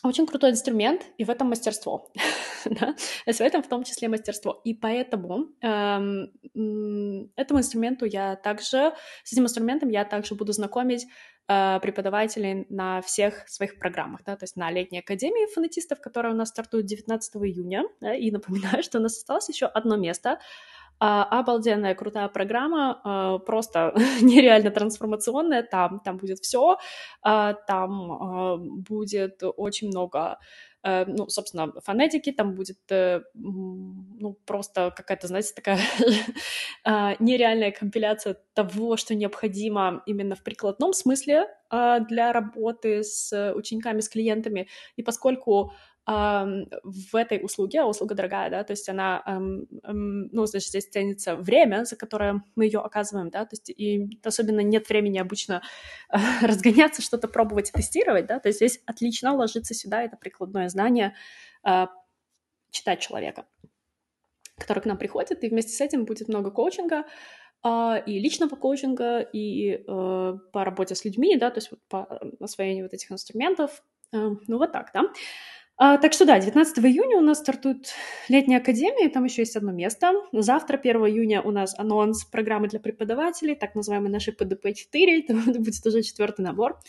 очень 0.03 0.27
крутой 0.27 0.51
инструмент, 0.51 1.05
и 1.17 1.23
в 1.23 1.29
этом 1.29 1.49
мастерство. 1.49 2.11
да? 2.65 2.95
в 3.25 3.41
этом 3.41 3.63
в 3.63 3.67
том 3.67 3.83
числе 3.83 4.09
мастерство. 4.09 4.61
И 4.63 4.73
поэтому 4.73 5.47
эм, 5.61 6.31
этому 7.35 7.59
инструменту 7.59 8.05
я 8.05 8.35
также, 8.35 8.93
с 9.23 9.33
этим 9.33 9.43
инструментом 9.43 9.89
я 9.89 10.05
также 10.05 10.35
буду 10.35 10.53
знакомить 10.53 11.07
э, 11.47 11.79
преподавателей 11.81 12.65
на 12.69 13.01
всех 13.01 13.47
своих 13.47 13.79
программах, 13.79 14.23
да, 14.23 14.35
то 14.35 14.43
есть 14.43 14.55
на 14.55 14.71
летней 14.71 14.99
академии 14.99 15.51
фонетистов, 15.53 15.99
которая 15.99 16.33
у 16.33 16.35
нас 16.35 16.49
стартует 16.49 16.85
19 16.85 17.35
июня, 17.37 17.83
да, 18.01 18.13
и 18.13 18.31
напоминаю, 18.31 18.83
что 18.83 18.99
у 18.99 19.01
нас 19.01 19.17
осталось 19.17 19.49
еще 19.49 19.65
одно 19.65 19.97
место, 19.97 20.39
а, 20.99 21.23
обалденная, 21.23 21.95
крутая 21.95 22.27
программа, 22.27 23.01
а, 23.03 23.37
просто 23.39 23.93
нереально 24.21 24.71
трансформационная. 24.71 25.63
Там, 25.63 25.99
там 25.99 26.17
будет 26.17 26.39
все, 26.39 26.77
а, 27.21 27.53
там 27.53 28.11
а, 28.11 28.57
будет 28.57 29.41
очень 29.43 29.89
много 29.89 30.39
э, 30.83 31.05
ну, 31.05 31.27
собственно, 31.27 31.73
фонетики, 31.83 32.31
там 32.31 32.55
будет, 32.55 32.79
э, 32.89 33.21
ну, 33.33 34.37
просто 34.45 34.93
какая-то, 34.95 35.27
знаете, 35.27 35.53
такая 35.53 35.79
а, 36.83 37.15
нереальная 37.19 37.71
компиляция 37.71 38.37
того, 38.53 38.97
что 38.97 39.15
необходимо 39.15 40.01
именно 40.05 40.35
в 40.35 40.43
прикладном 40.43 40.93
смысле 40.93 41.47
а, 41.69 41.99
для 41.99 42.31
работы 42.31 43.03
с 43.03 43.53
учениками, 43.53 43.99
с 43.99 44.09
клиентами. 44.09 44.67
И 44.95 45.03
поскольку 45.03 45.73
в 46.07 47.15
этой 47.15 47.43
услуге, 47.43 47.81
а 47.81 47.85
услуга 47.85 48.15
дорогая, 48.15 48.49
да, 48.49 48.63
то 48.63 48.71
есть 48.71 48.87
она, 48.87 49.21
ну, 49.83 50.45
значит, 50.45 50.69
здесь 50.69 50.87
ценится 50.87 51.35
время, 51.35 51.83
за 51.83 51.97
которое 51.97 52.43
мы 52.55 52.63
ее 52.63 52.79
оказываем, 52.79 53.29
да, 53.29 53.43
то 53.43 53.55
есть 53.55 53.69
и 53.69 54.17
особенно 54.23 54.61
нет 54.61 54.87
времени 54.87 55.17
обычно 55.17 55.61
разгоняться, 56.41 57.01
что-то 57.01 57.27
пробовать 57.27 57.73
тестировать, 57.73 58.25
да, 58.25 58.39
то 58.39 58.47
есть 58.47 58.59
здесь 58.59 58.81
отлично 58.85 59.35
ложится 59.35 59.73
сюда 59.73 60.01
это 60.01 60.15
прикладное 60.15 60.69
знание 60.69 61.13
а, 61.61 61.89
читать 62.71 63.01
человека, 63.01 63.45
который 64.57 64.79
к 64.79 64.85
нам 64.85 64.97
приходит, 64.97 65.43
и 65.43 65.49
вместе 65.49 65.73
с 65.73 65.81
этим 65.81 66.05
будет 66.05 66.29
много 66.29 66.51
коучинга, 66.51 67.03
а, 67.63 67.97
и 67.97 68.17
личного 68.17 68.55
коучинга, 68.55 69.19
и 69.19 69.83
э, 69.85 70.33
по 70.53 70.63
работе 70.63 70.95
с 70.95 71.03
людьми, 71.03 71.35
да, 71.35 71.51
то 71.51 71.57
есть 71.57 71.71
по 71.89 72.21
освоению 72.39 72.85
вот 72.85 72.93
этих 72.93 73.11
инструментов, 73.11 73.83
ну 74.13 74.57
вот 74.57 74.71
так, 74.71 74.91
да. 74.93 75.03
А, 75.79 75.98
так 75.98 76.13
что 76.13 76.25
да, 76.25 76.39
19 76.39 76.79
июня 76.79 77.19
у 77.19 77.22
нас 77.22 77.38
стартует 77.38 77.93
летняя 78.29 78.57
академия, 78.57 79.10
там 79.10 79.25
еще 79.25 79.43
есть 79.43 79.55
одно 79.55 79.72
место. 79.72 80.12
Завтра, 80.31 80.77
1 80.77 80.96
июня, 81.05 81.43
у 81.43 81.51
нас 81.51 81.77
анонс 81.77 82.25
программы 82.25 82.67
для 82.67 82.79
преподавателей, 82.79 83.53
так 83.53 83.75
называемый 83.75 84.10
нашей 84.10 84.34
ПДП-4, 84.34 85.24
это 85.29 85.60
будет 85.60 85.86
уже 85.86 86.01
четвертый 86.01 86.41
набор. 86.41 86.79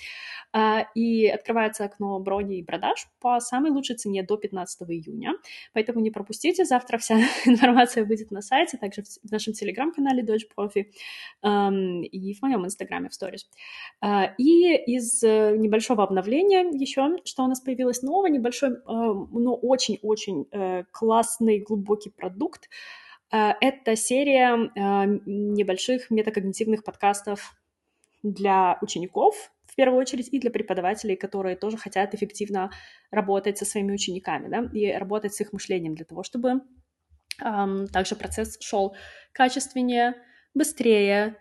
А, 0.52 0.86
и 0.94 1.26
открывается 1.26 1.84
окно 1.84 2.18
брони 2.20 2.58
и 2.58 2.62
продаж 2.62 3.06
по 3.20 3.38
самой 3.38 3.70
лучшей 3.70 3.96
цене 3.96 4.22
до 4.22 4.36
15 4.38 4.88
июня. 4.88 5.34
Поэтому 5.74 6.00
не 6.00 6.10
пропустите, 6.10 6.64
завтра 6.64 6.96
вся 6.96 7.16
информация 7.44 8.04
будет 8.06 8.30
на 8.30 8.40
сайте, 8.40 8.78
также 8.78 9.02
в 9.02 9.30
нашем 9.30 9.52
телеграм-канале 9.52 10.22
Dodge 10.22 10.46
Profi 10.56 10.86
и 12.02 12.34
в 12.34 12.42
моем 12.42 12.64
инстаграме 12.64 13.10
в 13.10 13.14
сторис. 13.14 13.46
А, 14.00 14.32
и 14.38 14.74
из 14.74 15.22
э, 15.22 15.54
небольшого 15.56 16.02
обновления 16.02 16.70
еще, 16.72 17.18
что 17.24 17.44
у 17.44 17.46
нас 17.46 17.60
появилось 17.60 18.02
нового, 18.02 18.26
небольшой, 18.26 18.70
э, 18.70 18.76
но 18.86 19.54
очень-очень 19.54 20.46
э, 20.50 20.84
классный, 20.90 21.60
глубокий 21.60 22.10
продукт. 22.10 22.68
Это 23.30 23.94
серия 23.94 24.56
небольших 25.26 26.10
метакогнитивных 26.10 26.82
подкастов 26.82 27.54
для 28.22 28.78
учеников, 28.80 29.50
первую 29.78 30.00
очередь 30.00 30.28
и 30.32 30.40
для 30.40 30.50
преподавателей, 30.50 31.14
которые 31.14 31.54
тоже 31.54 31.76
хотят 31.76 32.12
эффективно 32.12 32.70
работать 33.12 33.58
со 33.58 33.64
своими 33.64 33.92
учениками, 33.92 34.48
да, 34.48 34.68
и 34.72 34.90
работать 34.90 35.34
с 35.34 35.40
их 35.40 35.52
мышлением 35.52 35.94
для 35.94 36.04
того, 36.04 36.24
чтобы 36.24 36.62
эм, 37.44 37.86
также 37.86 38.16
процесс 38.16 38.58
шел 38.60 38.96
качественнее, 39.32 40.14
быстрее, 40.52 41.36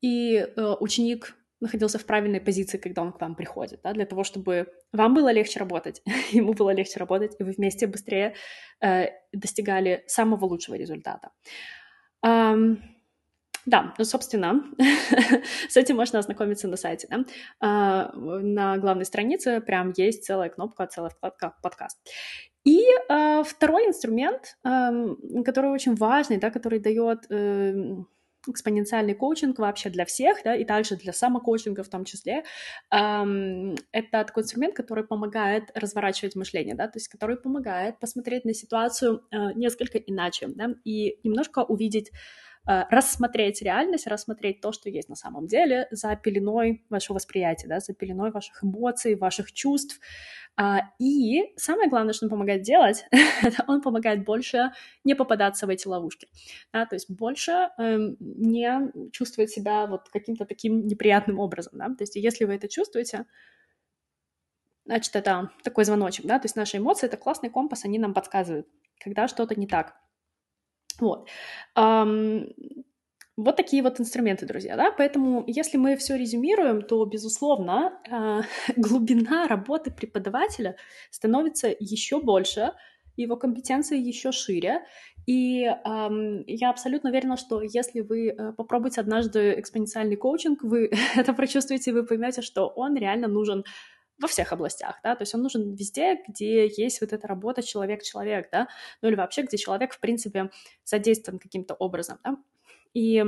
и 0.00 0.36
э, 0.36 0.74
ученик 0.80 1.36
находился 1.60 1.98
в 1.98 2.06
правильной 2.06 2.40
позиции, 2.40 2.78
когда 2.78 3.02
он 3.02 3.12
к 3.12 3.20
вам 3.20 3.34
приходит, 3.34 3.80
да, 3.82 3.92
для 3.92 4.06
того, 4.06 4.24
чтобы 4.24 4.66
вам 4.92 5.12
было 5.12 5.30
легче 5.30 5.60
работать, 5.60 6.00
ему 6.32 6.54
было 6.54 6.70
легче 6.70 6.98
работать, 6.98 7.36
и 7.38 7.44
вы 7.44 7.52
вместе 7.52 7.86
быстрее 7.86 8.34
э, 8.80 9.08
достигали 9.32 10.04
самого 10.06 10.46
лучшего 10.46 10.76
результата. 10.76 11.32
Um, 12.24 12.78
да, 13.66 13.94
ну, 13.98 14.04
собственно, 14.04 14.62
с 15.68 15.76
этим 15.76 15.96
можно 15.96 16.18
ознакомиться 16.18 16.68
на 16.68 16.76
сайте. 16.76 17.06
Да? 17.10 17.24
А, 17.60 18.12
на 18.14 18.76
главной 18.78 19.06
странице 19.06 19.60
прям 19.60 19.92
есть 19.96 20.24
целая 20.24 20.50
кнопка, 20.50 20.86
целая 20.86 21.10
вкладка 21.10 21.54
«Подкаст». 21.62 21.98
И 22.64 22.82
а, 23.08 23.42
второй 23.42 23.86
инструмент, 23.86 24.56
а, 24.62 24.92
который 25.44 25.70
очень 25.70 25.94
важный, 25.94 26.38
да, 26.38 26.50
который 26.50 26.78
дает 26.78 27.26
э, 27.30 27.96
экспоненциальный 28.46 29.14
коучинг 29.14 29.58
вообще 29.58 29.90
для 29.90 30.04
всех, 30.04 30.42
да, 30.44 30.54
и 30.54 30.64
также 30.64 30.96
для 30.96 31.12
самокоучинга 31.12 31.82
в 31.82 31.88
том 31.88 32.04
числе, 32.04 32.44
эм, 32.90 33.74
это 33.90 34.24
такой 34.24 34.42
инструмент, 34.42 34.74
который 34.74 35.04
помогает 35.04 35.70
разворачивать 35.74 36.36
мышление, 36.36 36.74
да, 36.74 36.86
то 36.88 36.98
есть 36.98 37.08
который 37.08 37.36
помогает 37.36 37.98
посмотреть 38.00 38.44
на 38.44 38.52
ситуацию 38.52 39.22
э, 39.30 39.52
несколько 39.54 39.96
иначе, 39.96 40.48
да, 40.48 40.74
и 40.84 41.18
немножко 41.22 41.60
увидеть 41.60 42.10
Э, 42.12 42.53
рассмотреть 42.66 43.62
реальность, 43.62 44.06
рассмотреть 44.06 44.60
то, 44.60 44.72
что 44.72 44.88
есть 44.88 45.08
на 45.08 45.16
самом 45.16 45.46
деле, 45.46 45.86
за 45.90 46.16
пеленой 46.16 46.84
вашего 46.88 47.16
восприятия, 47.16 47.68
да, 47.68 47.80
за 47.80 47.94
пеленой 47.94 48.30
ваших 48.30 48.64
эмоций, 48.64 49.16
ваших 49.16 49.52
чувств. 49.52 50.00
А, 50.56 50.82
и 51.00 51.52
самое 51.56 51.90
главное, 51.90 52.12
что 52.12 52.26
он 52.26 52.30
помогает 52.30 52.62
делать, 52.62 53.06
это 53.42 53.64
он 53.66 53.82
помогает 53.82 54.24
больше 54.24 54.72
не 55.02 55.14
попадаться 55.14 55.66
в 55.66 55.70
эти 55.70 55.88
ловушки, 55.88 56.28
да, 56.72 56.86
то 56.86 56.94
есть 56.94 57.10
больше 57.10 57.70
эм, 57.76 58.16
не 58.20 59.10
чувствовать 59.10 59.50
себя 59.50 59.86
вот 59.86 60.08
каким-то 60.10 60.44
таким 60.44 60.86
неприятным 60.86 61.40
образом, 61.40 61.72
да, 61.76 61.86
то 61.88 62.02
есть 62.02 62.14
если 62.14 62.44
вы 62.44 62.54
это 62.54 62.68
чувствуете, 62.68 63.26
значит, 64.84 65.16
это 65.16 65.50
такой 65.64 65.84
звоночек, 65.84 66.24
да, 66.26 66.38
то 66.38 66.44
есть 66.44 66.54
наши 66.54 66.76
эмоции— 66.76 67.06
это 67.08 67.16
классный 67.16 67.50
компас, 67.50 67.84
они 67.84 67.98
нам 67.98 68.14
подсказывают, 68.14 68.68
когда 69.00 69.26
что-то 69.26 69.58
не 69.58 69.66
так. 69.66 69.96
Вот. 71.00 71.28
Вот 73.36 73.56
такие 73.56 73.82
вот 73.82 73.98
инструменты, 74.00 74.46
друзья, 74.46 74.76
да, 74.76 74.92
поэтому 74.92 75.42
если 75.48 75.76
мы 75.76 75.96
все 75.96 76.16
резюмируем, 76.16 76.82
то, 76.82 77.04
безусловно, 77.04 77.98
э, 78.08 78.42
глубина 78.76 79.48
работы 79.48 79.90
преподавателя 79.90 80.76
становится 81.10 81.74
еще 81.80 82.20
больше, 82.20 82.74
его 83.16 83.36
компетенции 83.36 83.98
еще 83.98 84.30
шире, 84.30 84.82
и 85.26 85.64
эм, 85.64 86.44
я 86.46 86.70
абсолютно 86.70 87.10
уверена, 87.10 87.36
что 87.36 87.62
если 87.62 88.00
вы 88.00 88.28
э, 88.28 88.52
попробуете 88.52 89.00
однажды 89.00 89.58
экспоненциальный 89.58 90.16
коучинг, 90.16 90.62
вы 90.62 90.90
это 91.16 91.32
прочувствуете, 91.32 91.92
вы 91.92 92.04
поймете, 92.04 92.42
что 92.42 92.68
он 92.68 92.94
реально 92.96 93.26
нужен 93.26 93.64
во 94.18 94.28
всех 94.28 94.52
областях, 94.52 95.00
да, 95.02 95.16
то 95.16 95.22
есть 95.22 95.34
он 95.34 95.42
нужен 95.42 95.74
везде, 95.74 96.22
где 96.28 96.66
есть 96.66 97.00
вот 97.00 97.12
эта 97.12 97.26
работа 97.26 97.62
человек-человек, 97.62 98.48
да, 98.52 98.68
ну 99.02 99.08
или 99.08 99.16
вообще, 99.16 99.42
где 99.42 99.56
человек, 99.56 99.92
в 99.94 100.00
принципе, 100.00 100.50
задействован 100.84 101.38
каким-то 101.38 101.74
образом, 101.74 102.18
да, 102.22 102.36
и 102.94 103.24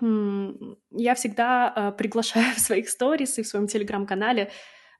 я 0.00 1.14
всегда 1.14 1.72
э, 1.74 1.92
приглашаю 1.96 2.54
в 2.54 2.60
своих 2.60 2.88
сторис 2.88 3.38
и 3.38 3.42
в 3.42 3.46
своем 3.46 3.66
телеграм-канале 3.66 4.50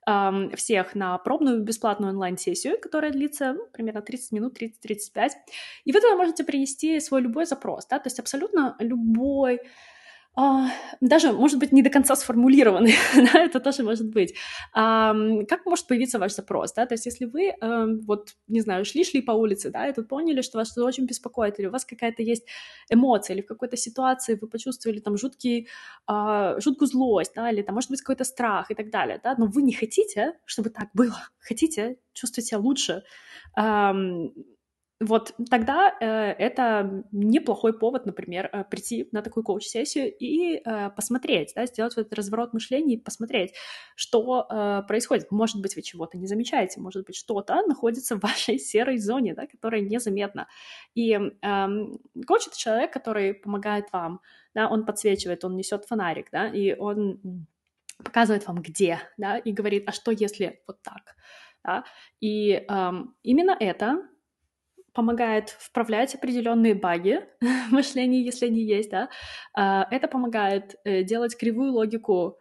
э, 0.06 0.56
всех 0.56 0.94
на 0.94 1.16
пробную 1.18 1.62
бесплатную 1.62 2.12
онлайн-сессию, 2.12 2.80
которая 2.80 3.12
длится 3.12 3.52
ну, 3.52 3.66
примерно 3.72 4.02
30 4.02 4.32
минут, 4.32 4.60
30-35. 4.60 5.30
И 5.84 5.92
вы 5.92 6.00
туда 6.00 6.16
можете 6.16 6.44
принести 6.44 6.98
свой 7.00 7.22
любой 7.22 7.46
запрос, 7.46 7.86
да, 7.86 7.98
то 7.98 8.08
есть 8.08 8.18
абсолютно 8.18 8.74
любой 8.80 9.60
даже, 11.00 11.32
может 11.32 11.58
быть, 11.58 11.72
не 11.72 11.82
до 11.82 11.90
конца 11.90 12.14
сформулированный, 12.16 12.94
да, 13.32 13.40
это 13.44 13.60
тоже 13.60 13.82
может 13.82 14.08
быть. 14.08 14.34
А, 14.72 15.12
как 15.48 15.66
может 15.66 15.86
появиться 15.86 16.18
ваш 16.18 16.34
запрос, 16.34 16.72
да, 16.74 16.86
то 16.86 16.94
есть 16.94 17.06
если 17.06 17.24
вы, 17.24 17.50
а, 17.60 17.86
вот, 18.06 18.34
не 18.46 18.60
знаю, 18.60 18.84
шли-шли 18.84 19.22
по 19.22 19.32
улице, 19.32 19.70
да, 19.70 19.88
и 19.88 19.92
тут 19.92 20.08
поняли, 20.08 20.42
что 20.42 20.58
вас 20.58 20.68
что-то 20.70 20.86
очень 20.86 21.06
беспокоит, 21.06 21.58
или 21.58 21.66
у 21.66 21.70
вас 21.70 21.84
какая-то 21.84 22.22
есть 22.22 22.46
эмоция, 22.90 23.34
или 23.34 23.42
в 23.42 23.46
какой-то 23.46 23.76
ситуации 23.76 24.38
вы 24.40 24.48
почувствовали 24.48 25.00
там 25.00 25.16
жуткий, 25.16 25.68
а, 26.06 26.60
жуткую 26.60 26.88
злость, 26.88 27.32
да, 27.34 27.50
или 27.50 27.62
там, 27.62 27.74
может 27.74 27.90
быть, 27.90 28.00
какой-то 28.00 28.24
страх 28.24 28.70
и 28.70 28.74
так 28.74 28.90
далее, 28.90 29.20
да, 29.22 29.34
но 29.38 29.46
вы 29.46 29.62
не 29.62 29.72
хотите, 29.72 30.34
чтобы 30.44 30.70
так 30.70 30.88
было, 30.94 31.18
хотите 31.40 31.98
чувствовать 32.12 32.46
себя 32.46 32.60
лучше, 32.60 33.02
а, 33.56 33.94
вот 35.00 35.32
тогда 35.48 35.94
э, 36.00 36.06
это 36.32 37.04
неплохой 37.12 37.78
повод, 37.78 38.04
например, 38.04 38.50
э, 38.52 38.64
прийти 38.64 39.08
на 39.12 39.22
такую 39.22 39.44
коуч-сессию 39.44 40.12
и 40.12 40.60
э, 40.64 40.90
посмотреть, 40.90 41.52
да, 41.54 41.66
сделать 41.66 41.94
вот 41.94 42.06
этот 42.06 42.18
разворот 42.18 42.52
мышления 42.52 42.94
и 42.94 43.00
посмотреть, 43.00 43.54
что 43.94 44.46
э, 44.50 44.82
происходит. 44.88 45.30
Может 45.30 45.62
быть, 45.62 45.76
вы 45.76 45.82
чего-то 45.82 46.18
не 46.18 46.26
замечаете, 46.26 46.80
может 46.80 47.06
быть, 47.06 47.14
что-то 47.14 47.62
находится 47.66 48.16
в 48.16 48.20
вашей 48.20 48.58
серой 48.58 48.98
зоне, 48.98 49.34
да, 49.34 49.46
которая 49.46 49.82
незаметна. 49.82 50.48
И 50.96 51.12
э, 51.12 51.28
коуч— 52.26 52.46
это 52.48 52.58
человек, 52.58 52.92
который 52.92 53.34
помогает 53.34 53.86
вам, 53.92 54.20
да, 54.54 54.68
он 54.68 54.84
подсвечивает, 54.84 55.44
он 55.44 55.54
несет 55.54 55.84
фонарик, 55.84 56.28
да, 56.32 56.48
и 56.48 56.74
он 56.76 57.46
показывает 58.02 58.48
вам, 58.48 58.62
где, 58.62 59.00
да, 59.16 59.38
и 59.38 59.52
говорит, 59.52 59.84
а 59.88 59.92
что 59.92 60.10
если 60.10 60.60
вот 60.66 60.82
так, 60.82 61.14
да, 61.64 61.84
и 62.20 62.64
эм, 62.68 63.14
именно 63.22 63.56
это 63.58 64.02
помогает 64.92 65.50
вправлять 65.50 66.14
определенные 66.14 66.74
баги 66.74 67.20
в 67.40 67.72
мышлении, 67.72 68.24
если 68.24 68.46
они 68.46 68.62
есть, 68.62 68.90
да. 68.90 69.08
А, 69.54 69.86
это 69.90 70.08
помогает 70.08 70.76
э, 70.84 71.02
делать 71.02 71.36
кривую 71.36 71.72
логику, 71.72 72.38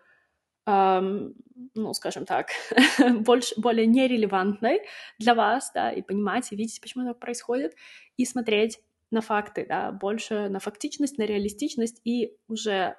ну, 0.65 1.93
скажем 1.93 2.25
так, 2.25 2.49
больше, 3.21 3.55
более 3.57 3.87
нерелевантной 3.87 4.81
для 5.17 5.33
вас, 5.33 5.71
да, 5.73 5.91
и 5.91 6.01
понимать, 6.01 6.51
и 6.51 6.57
видеть, 6.57 6.81
почему 6.81 7.05
это 7.05 7.13
происходит, 7.13 7.73
и 8.17 8.25
смотреть 8.25 8.77
на 9.09 9.21
факты, 9.21 9.65
да, 9.67 9.91
больше 9.91 10.49
на 10.49 10.59
фактичность, 10.59 11.17
на 11.17 11.23
реалистичность, 11.23 12.01
и 12.03 12.35
уже 12.49 12.97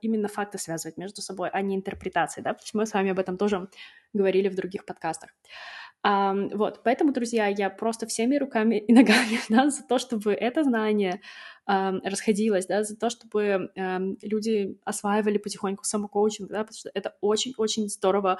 именно 0.00 0.28
факты 0.28 0.58
связывать 0.58 0.96
между 0.96 1.20
собой, 1.22 1.50
а 1.52 1.60
не 1.60 1.76
интерпретации, 1.76 2.40
да, 2.40 2.56
мы 2.72 2.86
с 2.86 2.94
вами 2.94 3.10
об 3.10 3.18
этом 3.18 3.36
тоже 3.36 3.68
говорили 4.12 4.48
в 4.48 4.54
других 4.54 4.84
подкастах. 4.86 5.30
Um, 6.06 6.56
вот, 6.56 6.82
поэтому, 6.84 7.12
друзья, 7.12 7.48
я 7.48 7.70
просто 7.70 8.06
всеми 8.06 8.36
руками 8.36 8.76
и 8.76 8.92
ногами 8.92 9.40
да, 9.48 9.68
за 9.68 9.82
то, 9.82 9.98
чтобы 9.98 10.32
это 10.32 10.62
знание 10.62 11.20
um, 11.68 12.00
расходилось, 12.04 12.66
да, 12.66 12.84
за 12.84 12.96
то, 12.96 13.10
чтобы 13.10 13.70
um, 13.76 14.16
люди 14.22 14.78
осваивали 14.84 15.38
потихоньку 15.38 15.84
самокоучинг, 15.84 16.50
да, 16.50 16.60
потому 16.60 16.78
что 16.78 16.90
это 16.94 17.16
очень-очень 17.20 17.88
здорово 17.88 18.38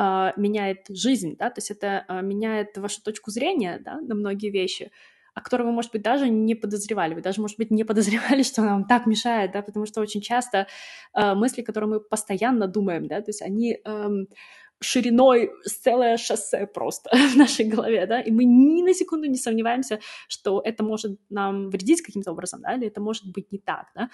uh, 0.00 0.32
меняет 0.36 0.86
жизнь, 0.88 1.36
да, 1.38 1.50
то 1.50 1.58
есть 1.58 1.70
это 1.70 2.06
uh, 2.08 2.22
меняет 2.22 2.78
вашу 2.78 3.02
точку 3.02 3.30
зрения, 3.30 3.80
да, 3.84 4.00
на 4.00 4.14
многие 4.14 4.48
вещи, 4.48 4.90
о 5.34 5.40
которой 5.40 5.64
вы, 5.64 5.72
может 5.72 5.92
быть, 5.92 6.02
даже 6.02 6.28
не 6.28 6.54
подозревали. 6.54 7.14
Вы 7.14 7.20
даже, 7.20 7.40
может 7.40 7.58
быть, 7.58 7.70
не 7.70 7.84
подозревали, 7.84 8.42
что 8.44 8.62
нам 8.62 8.84
так 8.84 9.06
мешает, 9.06 9.52
да, 9.52 9.62
потому 9.62 9.86
что 9.86 10.00
очень 10.00 10.20
часто 10.20 10.66
э, 11.12 11.34
мысли, 11.34 11.62
которые 11.62 11.90
мы 11.90 12.00
постоянно 12.00 12.68
думаем, 12.68 13.08
да, 13.08 13.20
то 13.20 13.30
есть 13.30 13.42
они 13.42 13.78
э, 13.84 14.08
шириной 14.80 15.50
целое 15.64 16.16
шоссе 16.16 16.66
просто 16.66 17.10
в 17.32 17.36
нашей 17.36 17.66
голове, 17.66 18.06
да, 18.06 18.20
и 18.20 18.30
мы 18.30 18.44
ни 18.44 18.82
на 18.82 18.94
секунду 18.94 19.26
не 19.26 19.36
сомневаемся, 19.36 20.00
что 20.28 20.60
это 20.64 20.84
может 20.84 21.18
нам 21.30 21.68
вредить 21.70 22.02
каким-то 22.02 22.32
образом, 22.32 22.60
да, 22.62 22.74
или 22.74 22.86
это 22.86 23.00
может 23.00 23.26
быть 23.32 23.50
не 23.52 23.58
так, 23.58 23.86
да, 23.94 24.10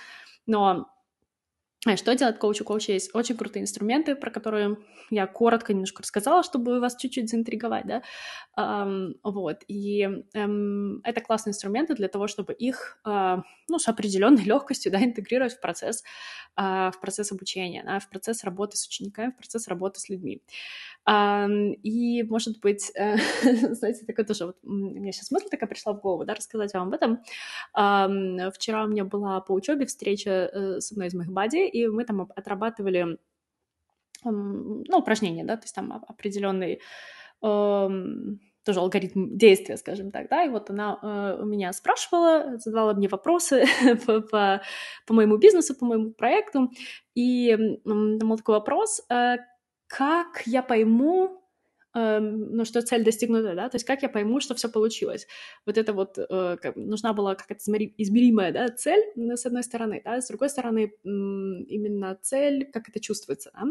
но 0.46 0.86
что 1.96 2.14
делать 2.14 2.38
коуч? 2.38 2.60
У 2.60 2.64
коуча 2.64 2.92
есть 2.92 3.14
очень 3.14 3.36
крутые 3.36 3.62
инструменты, 3.62 4.14
про 4.14 4.30
которые 4.30 4.76
я 5.10 5.26
коротко 5.26 5.72
немножко 5.72 6.02
рассказала, 6.02 6.42
чтобы 6.42 6.78
вас 6.78 6.96
чуть-чуть 6.96 7.30
заинтриговать, 7.30 7.86
да, 7.86 8.02
um, 8.58 9.14
вот, 9.22 9.64
и 9.66 10.06
um, 10.36 11.00
это 11.04 11.20
классные 11.20 11.52
инструменты 11.52 11.94
для 11.94 12.08
того, 12.08 12.28
чтобы 12.28 12.52
их, 12.52 13.00
uh, 13.06 13.42
ну, 13.68 13.78
с 13.78 13.88
определенной 13.88 14.44
легкостью, 14.44 14.92
да, 14.92 15.02
интегрировать 15.02 15.54
в 15.54 15.60
процесс, 15.60 16.04
uh, 16.58 16.92
в 16.92 17.00
процесс 17.00 17.32
обучения, 17.32 17.82
да, 17.82 17.98
в 17.98 18.08
процесс 18.10 18.44
работы 18.44 18.76
с 18.76 18.86
учениками, 18.86 19.30
в 19.30 19.36
процесс 19.36 19.66
работы 19.66 20.00
с 20.00 20.08
людьми. 20.10 20.42
И, 21.08 22.22
может 22.24 22.60
быть, 22.60 22.92
uh, 22.98 23.16
знаете, 23.74 24.04
такое 24.06 24.24
тоже, 24.24 24.46
вот, 24.46 24.56
у 24.62 24.70
меня 24.70 25.12
сейчас 25.12 25.30
мысль 25.30 25.48
такая 25.50 25.68
пришла 25.68 25.92
в 25.92 26.00
голову, 26.00 26.24
да, 26.24 26.34
рассказать 26.34 26.72
вам 26.74 26.88
об 26.88 26.94
этом. 26.94 27.22
Вчера 28.52 28.84
у 28.84 28.88
меня 28.88 29.04
была 29.04 29.40
по 29.40 29.52
учебе 29.52 29.86
встреча 29.86 30.50
uh, 30.54 30.80
с 30.80 30.92
одной 30.92 31.08
из 31.08 31.14
моих 31.14 31.30
бади, 31.30 31.66
и 31.66 31.86
мы 31.88 32.04
там 32.04 32.28
отрабатывали 32.34 33.18
ну, 34.22 34.98
упражнения, 34.98 35.44
да, 35.44 35.56
то 35.56 35.64
есть 35.64 35.74
там 35.74 35.92
определенный 36.06 36.80
тоже 38.64 38.80
алгоритм 38.80 39.36
действия, 39.36 39.76
скажем 39.76 40.10
так, 40.10 40.28
да, 40.28 40.44
и 40.44 40.48
вот 40.48 40.70
она 40.70 40.98
э, 41.02 41.42
у 41.42 41.46
меня 41.46 41.72
спрашивала, 41.72 42.58
задавала 42.58 42.92
мне 42.92 43.08
вопросы 43.08 43.64
по, 44.06 44.20
по, 44.20 44.62
по 45.06 45.14
моему 45.14 45.38
бизнесу, 45.38 45.74
по 45.74 45.86
моему 45.86 46.12
проекту, 46.12 46.70
и 47.14 47.56
там 47.84 48.18
был 48.18 48.36
такой 48.36 48.56
вопрос, 48.56 49.02
э, 49.08 49.38
как 49.90 50.42
я 50.46 50.62
пойму, 50.62 51.40
Эм, 51.92 52.56
ну, 52.56 52.64
что 52.64 52.82
цель 52.82 53.02
достигнута, 53.04 53.54
да, 53.56 53.68
то 53.68 53.74
есть 53.74 53.84
как 53.84 54.02
я 54.02 54.08
пойму, 54.08 54.38
что 54.38 54.54
все 54.54 54.68
получилось. 54.68 55.26
Вот 55.66 55.76
это 55.76 55.92
вот 55.92 56.18
э, 56.18 56.56
нужна 56.76 57.12
была 57.12 57.34
какая-то 57.34 57.64
измеримая, 57.98 58.52
да, 58.52 58.68
цель, 58.68 59.02
с 59.16 59.44
одной 59.44 59.64
стороны, 59.64 60.00
да, 60.04 60.20
с 60.20 60.28
другой 60.28 60.50
стороны, 60.50 60.92
именно 61.02 62.16
цель, 62.22 62.70
как 62.70 62.88
это 62.88 63.00
чувствуется, 63.00 63.50
да, 63.54 63.66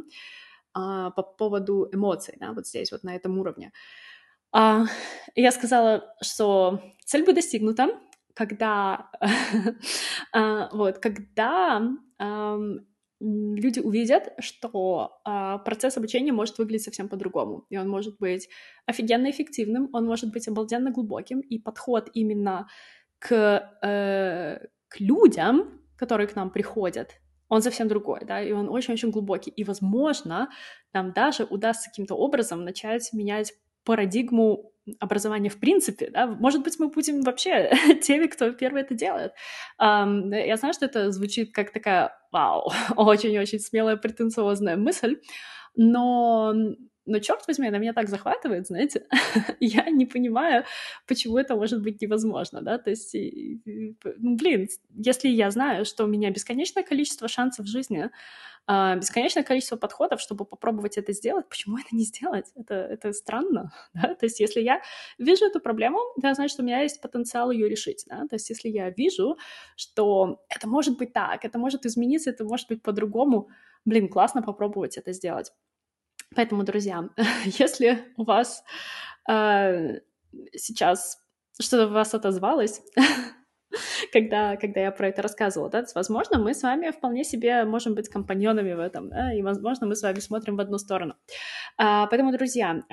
а, 0.74 1.12
по 1.12 1.24
поводу 1.24 1.90
эмоций, 1.94 2.36
да, 2.40 2.52
вот 2.52 2.68
здесь, 2.68 2.92
вот 2.92 3.04
на 3.04 3.16
этом 3.16 3.40
уровне. 3.40 3.72
А, 4.52 4.86
я 5.36 5.52
сказала, 5.52 6.14
что 6.22 6.82
цель 7.06 7.24
будет 7.24 7.36
достигнута, 7.36 7.88
когда, 8.34 9.10
а, 10.34 10.70
вот, 10.74 10.98
когда 11.00 11.82
люди 13.20 13.80
увидят, 13.80 14.34
что 14.40 15.22
э, 15.26 15.58
процесс 15.66 15.98
обучения 15.98 16.32
может 16.32 16.58
выглядеть 16.58 16.86
совсем 16.86 17.10
по-другому. 17.10 17.66
И 17.70 17.78
он 17.78 17.90
может 17.90 18.18
быть 18.20 18.50
офигенно 18.86 19.30
эффективным, 19.30 19.90
он 19.94 20.06
может 20.06 20.32
быть 20.32 20.48
обалденно 20.48 20.92
глубоким, 20.92 21.40
и 21.40 21.60
подход 21.60 22.10
именно 22.14 22.68
к, 23.20 23.78
э, 23.82 24.68
к 24.88 25.00
людям, 25.00 25.82
которые 25.98 26.28
к 26.28 26.36
нам 26.36 26.50
приходят, 26.50 27.20
он 27.50 27.62
совсем 27.62 27.88
другой, 27.88 28.22
да, 28.26 28.42
и 28.42 28.52
он 28.52 28.70
очень-очень 28.70 29.10
глубокий. 29.10 29.50
И, 29.50 29.64
возможно, 29.64 30.50
нам 30.94 31.12
даже 31.14 31.44
удастся 31.44 31.90
каким-то 31.90 32.16
образом 32.16 32.64
начать 32.64 33.12
менять 33.12 33.54
парадигму 33.84 34.72
образования 35.00 35.50
в 35.50 35.60
принципе, 35.60 36.10
да, 36.12 36.28
может 36.28 36.64
быть, 36.64 36.80
мы 36.80 36.90
будем 36.90 37.22
вообще 37.22 37.72
теми, 38.02 38.28
кто 38.28 38.52
первый 38.52 38.82
это 38.82 38.94
делает. 38.96 39.34
Um, 39.82 40.36
я 40.36 40.58
знаю, 40.58 40.74
что 40.74 40.86
это 40.86 41.12
звучит 41.12 41.54
как 41.54 41.72
такая, 41.72 42.12
вау, 42.32 42.72
очень-очень 42.96 43.60
смелая, 43.60 43.98
претенциозная 43.98 44.78
мысль, 44.78 45.18
но 45.76 46.54
но 47.10 47.20
черт 47.20 47.48
возьми, 47.48 47.68
она 47.68 47.78
меня 47.78 47.94
так 47.94 48.10
захватывает, 48.10 48.68
знаете, 48.68 49.06
я 49.60 49.90
не 49.90 50.06
понимаю, 50.06 50.64
почему 51.08 51.38
это 51.38 51.56
может 51.56 51.82
быть 51.82 52.02
невозможно, 52.02 52.62
да, 52.62 52.78
то 52.78 52.90
есть, 52.90 53.16
ну, 53.16 54.36
блин, 54.36 54.68
если 54.96 55.30
я 55.30 55.52
знаю, 55.52 55.86
что 55.86 56.06
у 56.06 56.08
меня 56.08 56.32
бесконечное 56.32 56.84
количество 56.84 57.28
шансов 57.28 57.66
в 57.66 57.70
жизни, 57.70 58.10
а, 58.72 58.96
бесконечное 58.96 59.44
количество 59.44 59.78
подходов, 59.78 60.22
чтобы 60.22 60.46
попробовать 60.46 61.00
это 61.00 61.12
сделать, 61.12 61.50
почему 61.50 61.80
это 61.80 61.88
не 61.92 62.04
сделать? 62.04 62.52
Это, 62.56 62.76
это 62.76 63.14
странно, 63.14 63.72
да? 63.96 64.14
То 64.14 64.28
есть 64.28 64.40
если 64.40 64.62
я 64.62 64.80
вижу 65.18 65.46
эту 65.46 65.60
проблему, 65.60 65.98
это 66.18 66.36
значит, 66.36 66.54
что 66.54 66.62
у 66.62 66.66
меня 66.66 66.82
есть 66.82 67.02
потенциал 67.02 67.50
ее 67.50 67.68
решить, 67.68 68.04
да? 68.08 68.28
То 68.28 68.36
есть 68.36 68.48
если 68.52 68.70
я 68.70 68.92
вижу, 68.92 69.40
что 69.76 70.44
это 70.50 70.68
может 70.68 71.00
быть 71.00 71.14
так, 71.14 71.46
это 71.46 71.58
может 71.58 71.88
измениться, 71.88 72.30
это 72.30 72.44
может 72.44 72.68
быть 72.68 72.84
по-другому, 72.84 73.50
блин, 73.86 74.08
классно 74.08 74.44
попробовать 74.44 74.98
это 74.98 75.14
сделать. 75.14 75.52
Поэтому, 76.36 76.64
друзья, 76.64 77.10
если 77.46 78.06
у 78.18 78.24
вас 78.24 78.64
э, 79.30 80.00
сейчас 80.54 81.18
что-то 81.60 81.88
в 81.88 81.92
вас 81.92 82.14
отозвалось, 82.14 82.82
когда, 84.14 84.56
когда 84.58 84.82
я 84.82 84.92
про 84.92 85.08
это 85.10 85.22
рассказывала, 85.22 85.70
да, 85.70 85.86
возможно, 85.96 86.40
мы 86.40 86.54
с 86.54 86.64
вами 86.64 86.92
вполне 86.92 87.24
себе 87.24 87.66
можем 87.66 87.96
быть 87.96 88.10
компаньонами 88.10 88.74
в 88.74 88.80
этом, 88.80 89.10
да, 89.10 89.34
и, 89.34 89.42
возможно, 89.42 89.88
мы 89.88 89.96
с 89.96 90.04
вами 90.04 90.20
смотрим 90.20 90.56
в 90.56 90.62
одну 90.62 90.78
сторону. 90.78 91.16
А, 91.78 92.08
поэтому, 92.08 92.32
друзья, 92.32 92.84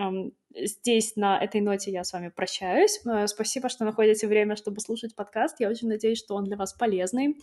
здесь 0.57 1.17
на 1.17 1.39
этой 1.39 1.61
ноте 1.61 1.91
я 1.91 2.05
с 2.05 2.13
вами 2.13 2.29
прощаюсь. 2.29 3.01
Э, 3.07 3.27
спасибо, 3.27 3.69
что 3.69 3.85
находите 3.85 4.27
время, 4.27 4.57
чтобы 4.57 4.81
слушать 4.81 5.15
подкаст. 5.15 5.61
Я 5.61 5.69
очень 5.69 5.89
надеюсь, 5.89 6.19
что 6.19 6.35
он 6.35 6.45
для 6.45 6.57
вас 6.57 6.73
полезный. 6.73 7.37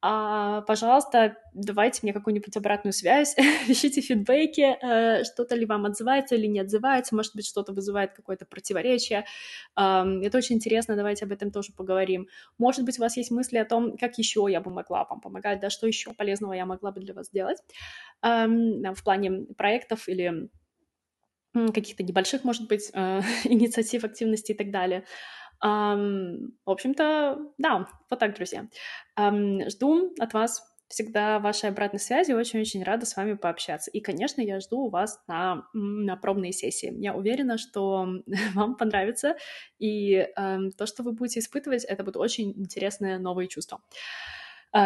А, 0.00 0.62
пожалуйста, 0.62 1.36
давайте 1.52 2.00
мне 2.02 2.12
какую-нибудь 2.12 2.56
обратную 2.56 2.92
связь, 2.92 3.36
пишите 3.68 4.00
фидбэки, 4.00 4.76
э, 4.80 5.24
что-то 5.24 5.54
ли 5.54 5.66
вам 5.66 5.86
отзывается 5.86 6.34
или 6.34 6.46
не 6.46 6.60
отзывается, 6.60 7.14
может 7.14 7.34
быть, 7.34 7.46
что-то 7.46 7.72
вызывает 7.72 8.12
какое-то 8.12 8.46
противоречие. 8.46 9.24
Это 9.76 10.38
очень 10.38 10.56
интересно, 10.56 10.96
давайте 10.96 11.24
об 11.24 11.32
этом 11.32 11.50
тоже 11.50 11.72
поговорим. 11.76 12.28
Может 12.58 12.84
быть, 12.84 12.98
у 12.98 13.02
вас 13.02 13.16
есть 13.16 13.30
мысли 13.30 13.58
о 13.58 13.64
том, 13.64 13.96
как 13.96 14.18
еще 14.18 14.46
я 14.48 14.60
бы 14.60 14.70
могла 14.70 15.04
вам 15.04 15.20
помогать, 15.20 15.60
да, 15.60 15.70
что 15.70 15.86
еще 15.86 16.12
полезного 16.12 16.52
я 16.52 16.66
могла 16.66 16.92
бы 16.92 17.00
для 17.00 17.14
вас 17.14 17.26
сделать 17.26 17.58
в 18.22 19.04
плане 19.04 19.46
проектов 19.56 20.08
или 20.08 20.48
каких-то 21.54 22.02
небольших, 22.02 22.44
может 22.44 22.68
быть, 22.68 22.90
э, 22.92 23.20
инициатив, 23.44 24.04
активностей 24.04 24.54
и 24.54 24.58
так 24.58 24.70
далее. 24.70 25.04
Um, 25.64 26.50
в 26.66 26.70
общем-то, 26.70 27.52
да, 27.58 27.88
вот 28.10 28.18
так, 28.18 28.34
друзья. 28.34 28.68
Um, 29.18 29.70
жду 29.70 30.12
от 30.18 30.34
вас 30.34 30.62
всегда 30.88 31.38
вашей 31.38 31.70
обратной 31.70 32.00
связи, 32.00 32.32
очень-очень 32.32 32.82
рада 32.82 33.06
с 33.06 33.16
вами 33.16 33.34
пообщаться. 33.34 33.90
И, 33.90 34.00
конечно, 34.00 34.42
я 34.42 34.60
жду 34.60 34.88
вас 34.90 35.22
на, 35.26 35.66
на 35.72 36.16
пробные 36.16 36.52
сессии. 36.52 36.92
Я 36.98 37.14
уверена, 37.14 37.56
что 37.56 38.06
вам 38.54 38.76
понравится, 38.76 39.36
и 39.78 40.14
э, 40.14 40.58
то, 40.76 40.86
что 40.86 41.02
вы 41.02 41.12
будете 41.12 41.40
испытывать, 41.40 41.84
это 41.84 42.04
будут 42.04 42.16
очень 42.16 42.52
интересные 42.56 43.18
новые 43.18 43.48
чувства 43.48 43.80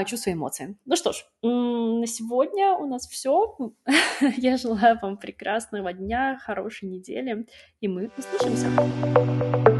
чувства 0.06 0.30
и 0.30 0.32
эмоции. 0.34 0.76
Ну 0.84 0.96
что 0.96 1.12
ж, 1.12 1.24
на 1.42 2.06
сегодня 2.06 2.74
у 2.74 2.86
нас 2.86 3.06
все. 3.08 3.56
Я 4.36 4.56
желаю 4.56 4.98
вам 5.00 5.16
прекрасного 5.16 5.92
дня, 5.92 6.38
хорошей 6.44 6.88
недели, 6.88 7.46
и 7.80 7.88
мы 7.88 8.10
услышимся. 8.16 9.77